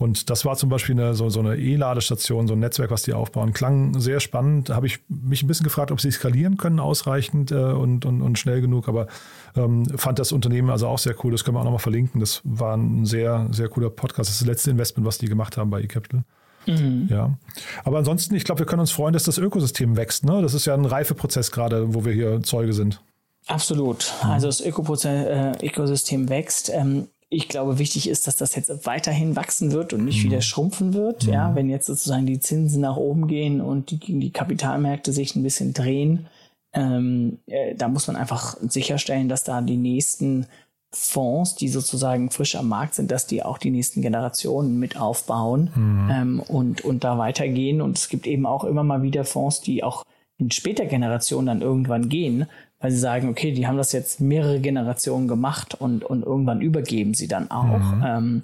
Und 0.00 0.30
das 0.30 0.46
war 0.46 0.56
zum 0.56 0.70
Beispiel 0.70 0.98
eine, 0.98 1.14
so, 1.14 1.28
so 1.28 1.40
eine 1.40 1.58
E-Ladestation, 1.58 2.48
so 2.48 2.54
ein 2.54 2.58
Netzwerk, 2.58 2.90
was 2.90 3.02
die 3.02 3.12
aufbauen. 3.12 3.52
Klang 3.52 4.00
sehr 4.00 4.18
spannend. 4.18 4.70
Habe 4.70 4.86
ich 4.86 5.00
mich 5.08 5.42
ein 5.42 5.46
bisschen 5.46 5.64
gefragt, 5.64 5.92
ob 5.92 6.00
sie 6.00 6.10
skalieren 6.10 6.56
können 6.56 6.80
ausreichend 6.80 7.52
äh, 7.52 7.56
und, 7.56 8.06
und, 8.06 8.22
und 8.22 8.38
schnell 8.38 8.62
genug. 8.62 8.88
Aber 8.88 9.08
ähm, 9.54 9.84
fand 9.98 10.18
das 10.18 10.32
Unternehmen 10.32 10.70
also 10.70 10.88
auch 10.88 10.98
sehr 10.98 11.14
cool. 11.22 11.32
Das 11.32 11.44
können 11.44 11.58
wir 11.58 11.60
auch 11.60 11.64
nochmal 11.64 11.80
verlinken. 11.80 12.18
Das 12.18 12.40
war 12.44 12.78
ein 12.78 13.04
sehr, 13.04 13.46
sehr 13.50 13.68
cooler 13.68 13.90
Podcast. 13.90 14.30
Das 14.30 14.36
ist 14.36 14.40
das 14.40 14.48
letzte 14.48 14.70
Investment, 14.70 15.06
was 15.06 15.18
die 15.18 15.26
gemacht 15.26 15.58
haben 15.58 15.68
bei 15.68 15.82
eCapital. 15.82 16.24
Mhm. 16.64 17.08
Ja. 17.10 17.36
Aber 17.84 17.98
ansonsten, 17.98 18.34
ich 18.34 18.44
glaube, 18.44 18.60
wir 18.60 18.66
können 18.66 18.80
uns 18.80 18.92
freuen, 18.92 19.12
dass 19.12 19.24
das 19.24 19.36
Ökosystem 19.36 19.98
wächst. 19.98 20.24
Ne? 20.24 20.40
Das 20.40 20.54
ist 20.54 20.64
ja 20.64 20.72
ein 20.72 20.86
Reifeprozess 20.86 21.52
gerade, 21.52 21.92
wo 21.94 22.06
wir 22.06 22.14
hier 22.14 22.42
Zeuge 22.42 22.72
sind. 22.72 23.02
Absolut. 23.48 24.14
Also 24.22 24.46
das 24.46 24.60
äh, 24.62 25.66
Ökosystem 25.66 26.30
wächst. 26.30 26.70
Ähm, 26.72 27.08
ich 27.32 27.48
glaube, 27.48 27.78
wichtig 27.78 28.08
ist, 28.08 28.26
dass 28.26 28.36
das 28.36 28.56
jetzt 28.56 28.86
weiterhin 28.86 29.36
wachsen 29.36 29.70
wird 29.70 29.92
und 29.92 30.04
nicht 30.04 30.18
mhm. 30.24 30.30
wieder 30.30 30.42
schrumpfen 30.42 30.94
wird. 30.94 31.26
Mhm. 31.26 31.32
Ja, 31.32 31.54
wenn 31.54 31.70
jetzt 31.70 31.86
sozusagen 31.86 32.26
die 32.26 32.40
Zinsen 32.40 32.80
nach 32.82 32.96
oben 32.96 33.28
gehen 33.28 33.60
und 33.60 33.92
die, 33.92 33.98
die 33.98 34.32
Kapitalmärkte 34.32 35.12
sich 35.12 35.36
ein 35.36 35.44
bisschen 35.44 35.72
drehen, 35.72 36.26
ähm, 36.72 37.38
äh, 37.46 37.74
da 37.76 37.88
muss 37.88 38.08
man 38.08 38.16
einfach 38.16 38.56
sicherstellen, 38.60 39.28
dass 39.28 39.44
da 39.44 39.60
die 39.60 39.76
nächsten 39.76 40.46
Fonds, 40.92 41.54
die 41.54 41.68
sozusagen 41.68 42.30
frisch 42.30 42.56
am 42.56 42.68
Markt 42.68 42.96
sind, 42.96 43.12
dass 43.12 43.28
die 43.28 43.44
auch 43.44 43.58
die 43.58 43.70
nächsten 43.70 44.02
Generationen 44.02 44.80
mit 44.80 45.00
aufbauen 45.00 45.70
mhm. 45.74 46.10
ähm, 46.10 46.40
und, 46.40 46.84
und 46.84 47.04
da 47.04 47.16
weitergehen. 47.16 47.80
Und 47.80 47.96
es 47.96 48.08
gibt 48.08 48.26
eben 48.26 48.44
auch 48.44 48.64
immer 48.64 48.82
mal 48.82 49.02
wieder 49.02 49.24
Fonds, 49.24 49.60
die 49.60 49.84
auch 49.84 50.04
in 50.36 50.50
später 50.50 50.86
Generationen 50.86 51.46
dann 51.46 51.62
irgendwann 51.62 52.08
gehen, 52.08 52.46
weil 52.80 52.90
sie 52.90 52.98
sagen, 52.98 53.28
okay, 53.28 53.52
die 53.52 53.66
haben 53.66 53.76
das 53.76 53.92
jetzt 53.92 54.20
mehrere 54.20 54.60
Generationen 54.60 55.28
gemacht 55.28 55.74
und, 55.74 56.04
und 56.04 56.24
irgendwann 56.24 56.60
übergeben 56.60 57.14
sie 57.14 57.28
dann 57.28 57.50
auch. 57.50 57.94
Mhm. 57.94 58.04
Ähm, 58.04 58.42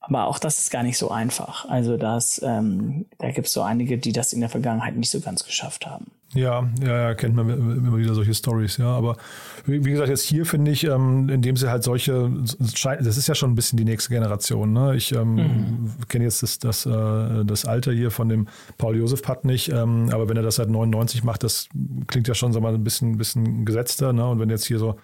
aber 0.00 0.26
auch 0.26 0.38
das 0.38 0.58
ist 0.58 0.70
gar 0.70 0.82
nicht 0.82 0.98
so 0.98 1.10
einfach. 1.10 1.68
Also 1.68 1.96
das, 1.96 2.40
ähm, 2.44 3.06
da 3.18 3.30
gibt 3.30 3.48
es 3.48 3.52
so 3.52 3.62
einige, 3.62 3.98
die 3.98 4.12
das 4.12 4.32
in 4.32 4.40
der 4.40 4.48
Vergangenheit 4.48 4.96
nicht 4.96 5.10
so 5.10 5.20
ganz 5.20 5.44
geschafft 5.44 5.86
haben. 5.86 6.10
Ja, 6.34 6.68
ja, 6.82 7.14
kennt 7.14 7.36
man 7.36 7.48
immer 7.48 7.96
wieder 7.96 8.14
solche 8.14 8.34
Stories, 8.34 8.78
ja. 8.78 8.88
Aber 8.88 9.16
wie, 9.64 9.84
wie, 9.84 9.90
gesagt, 9.92 10.08
jetzt 10.08 10.24
hier 10.24 10.44
finde 10.44 10.72
ich, 10.72 10.84
ähm, 10.84 11.28
indem 11.28 11.56
sie 11.56 11.70
halt 11.70 11.84
solche, 11.84 12.30
das 12.58 13.16
ist 13.16 13.28
ja 13.28 13.34
schon 13.34 13.52
ein 13.52 13.54
bisschen 13.54 13.76
die 13.76 13.84
nächste 13.84 14.10
Generation. 14.10 14.72
Ne? 14.72 14.96
Ich 14.96 15.12
ähm, 15.12 15.34
mhm. 15.34 15.94
kenne 16.08 16.24
jetzt 16.24 16.42
das, 16.42 16.58
das, 16.58 16.84
äh, 16.84 17.44
das 17.44 17.64
Alter 17.64 17.92
hier 17.92 18.10
von 18.10 18.28
dem 18.28 18.48
Paul 18.76 18.96
Josef 18.96 19.22
Patt 19.22 19.44
nicht, 19.44 19.70
ähm, 19.70 20.10
aber 20.12 20.28
wenn 20.28 20.36
er 20.36 20.42
das 20.42 20.56
seit 20.56 20.68
99 20.68 21.22
macht, 21.22 21.44
das 21.44 21.68
klingt 22.08 22.26
ja 22.26 22.34
schon 22.34 22.52
sag 22.52 22.62
mal, 22.62 22.74
ein 22.74 22.84
bisschen, 22.84 23.16
bisschen 23.18 23.64
gesetzter. 23.64 24.12
Ne? 24.12 24.28
Und 24.28 24.40
wenn 24.40 24.50
jetzt 24.50 24.66
hier 24.66 24.78
so 24.78 24.96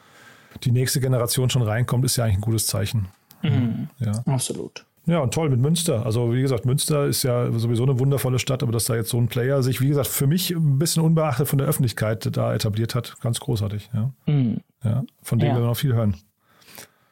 die 0.64 0.72
nächste 0.72 1.00
Generation 1.00 1.50
schon 1.50 1.62
reinkommt, 1.62 2.04
ist 2.04 2.16
ja 2.16 2.24
eigentlich 2.24 2.38
ein 2.38 2.42
gutes 2.42 2.66
Zeichen. 2.66 3.08
Mhm. 3.42 3.88
Ja. 3.98 4.12
Absolut. 4.26 4.84
Ja, 5.06 5.18
und 5.18 5.34
toll 5.34 5.50
mit 5.50 5.60
Münster. 5.60 6.06
Also, 6.06 6.32
wie 6.32 6.42
gesagt, 6.42 6.64
Münster 6.64 7.06
ist 7.06 7.24
ja 7.24 7.50
sowieso 7.52 7.82
eine 7.82 7.98
wundervolle 7.98 8.38
Stadt, 8.38 8.62
aber 8.62 8.70
dass 8.70 8.84
da 8.84 8.94
jetzt 8.94 9.10
so 9.10 9.18
ein 9.18 9.26
Player 9.26 9.62
sich, 9.62 9.80
wie 9.80 9.88
gesagt, 9.88 10.06
für 10.06 10.28
mich 10.28 10.50
ein 10.50 10.78
bisschen 10.78 11.02
unbeachtet 11.02 11.48
von 11.48 11.58
der 11.58 11.66
Öffentlichkeit 11.66 12.28
da 12.36 12.54
etabliert 12.54 12.94
hat, 12.94 13.20
ganz 13.20 13.40
großartig. 13.40 13.90
Ja, 13.92 14.12
mhm. 14.26 14.58
ja 14.84 15.04
von 15.22 15.38
dem 15.38 15.48
ja. 15.48 15.56
wir 15.56 15.66
noch 15.66 15.76
viel 15.76 15.94
hören. 15.94 16.16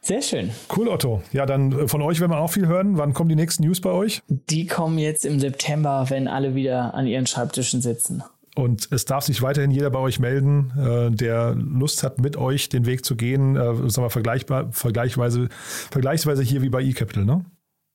Sehr 0.02 0.22
schön. 0.22 0.50
Cool, 0.74 0.88
Otto. 0.88 1.22
Ja, 1.32 1.46
dann 1.46 1.72
äh, 1.72 1.88
von 1.88 2.00
euch 2.00 2.20
werden 2.20 2.32
wir 2.32 2.38
auch 2.38 2.50
viel 2.50 2.66
hören. 2.66 2.96
Wann 2.96 3.12
kommen 3.12 3.28
die 3.28 3.36
nächsten 3.36 3.64
News 3.64 3.80
bei 3.80 3.90
euch? 3.90 4.22
Die 4.28 4.66
kommen 4.66 4.98
jetzt 4.98 5.26
im 5.26 5.40
September, 5.40 6.06
wenn 6.08 6.26
alle 6.26 6.54
wieder 6.54 6.94
an 6.94 7.06
ihren 7.06 7.26
Schreibtischen 7.26 7.82
sitzen. 7.82 8.22
Und 8.56 8.88
es 8.90 9.04
darf 9.04 9.24
sich 9.24 9.42
weiterhin 9.42 9.70
jeder 9.70 9.90
bei 9.90 9.98
euch 9.98 10.18
melden, 10.18 10.72
äh, 10.76 11.10
der 11.14 11.54
Lust 11.54 12.02
hat, 12.02 12.18
mit 12.18 12.36
euch 12.36 12.68
den 12.68 12.86
Weg 12.86 13.04
zu 13.04 13.14
gehen, 13.14 13.56
äh, 13.56 13.74
sagen 13.90 14.04
wir 14.04 14.10
vergleichbar, 14.10 14.72
vergleichsweise, 14.72 15.48
vergleichsweise 15.90 16.42
hier 16.42 16.62
wie 16.62 16.70
bei 16.70 16.82
eCapital, 16.82 17.24
ne? 17.24 17.44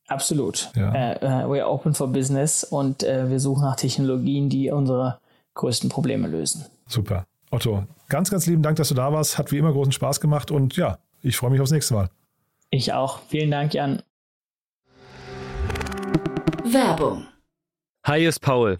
Absolut. 0.07 0.69
Ja. 0.75 0.89
Uh, 0.89 1.25
uh, 1.25 1.51
we're 1.51 1.65
open 1.65 1.93
for 1.93 2.07
business 2.07 2.63
und 2.63 3.03
uh, 3.03 3.29
wir 3.29 3.39
suchen 3.39 3.63
nach 3.63 3.75
Technologien, 3.75 4.49
die 4.49 4.69
unsere 4.69 5.19
größten 5.55 5.89
Probleme 5.89 6.27
lösen. 6.27 6.65
Super. 6.87 7.25
Otto, 7.51 7.85
ganz, 8.09 8.29
ganz 8.29 8.45
lieben 8.45 8.61
Dank, 8.61 8.77
dass 8.77 8.89
du 8.89 8.95
da 8.95 9.11
warst. 9.11 9.37
Hat 9.37 9.51
wie 9.51 9.57
immer 9.57 9.71
großen 9.71 9.91
Spaß 9.91 10.19
gemacht 10.19 10.51
und 10.51 10.75
ja, 10.75 10.99
ich 11.21 11.37
freue 11.37 11.51
mich 11.51 11.61
aufs 11.61 11.71
nächste 11.71 11.93
Mal. 11.93 12.09
Ich 12.69 12.93
auch. 12.93 13.19
Vielen 13.29 13.51
Dank, 13.51 13.73
Jan. 13.73 14.01
Werbung. 16.63 17.25
Hi, 18.03 18.25
ist 18.25 18.39
Paul. 18.41 18.79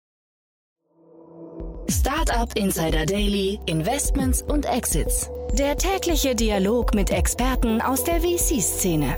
Startup 1.91 2.49
Insider 2.55 3.05
Daily, 3.05 3.59
Investments 3.65 4.41
und 4.41 4.65
Exits. 4.65 5.29
Der 5.53 5.75
tägliche 5.75 6.33
Dialog 6.33 6.95
mit 6.95 7.09
Experten 7.09 7.81
aus 7.81 8.05
der 8.05 8.21
VC-Szene. 8.21 9.17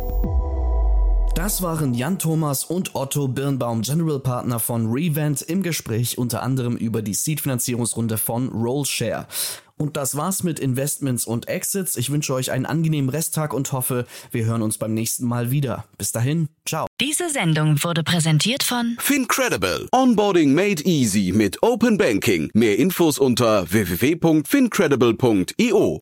Das 1.35 1.61
waren 1.61 1.93
Jan 1.93 2.17
Thomas 2.17 2.63
und 2.63 2.95
Otto 2.95 3.27
Birnbaum, 3.27 3.83
General 3.83 4.19
Partner 4.19 4.59
von 4.59 4.91
Revent, 4.91 5.43
im 5.43 5.61
Gespräch 5.61 6.17
unter 6.17 6.41
anderem 6.41 6.75
über 6.75 7.03
die 7.03 7.13
Seed-Finanzierungsrunde 7.13 8.17
von 8.17 8.49
Rollshare. 8.49 9.27
Und 9.77 9.97
das 9.97 10.15
war's 10.15 10.43
mit 10.43 10.59
Investments 10.59 11.25
und 11.25 11.47
Exits. 11.47 11.97
Ich 11.97 12.11
wünsche 12.11 12.33
euch 12.33 12.51
einen 12.51 12.65
angenehmen 12.65 13.09
Resttag 13.09 13.53
und 13.53 13.71
hoffe, 13.71 14.05
wir 14.31 14.45
hören 14.45 14.61
uns 14.61 14.77
beim 14.77 14.93
nächsten 14.93 15.25
Mal 15.25 15.51
wieder. 15.51 15.85
Bis 15.97 16.11
dahin, 16.11 16.49
ciao. 16.65 16.87
Diese 17.01 17.29
Sendung 17.29 17.83
wurde 17.83 18.03
präsentiert 18.03 18.63
von 18.63 18.97
Fincredible. 18.99 19.87
Onboarding 19.91 20.53
made 20.53 20.83
easy 20.83 21.31
mit 21.33 21.63
Open 21.63 21.97
Banking. 21.97 22.49
Mehr 22.53 22.77
Infos 22.77 23.17
unter 23.19 23.71
www.fincredible.io. 23.71 26.01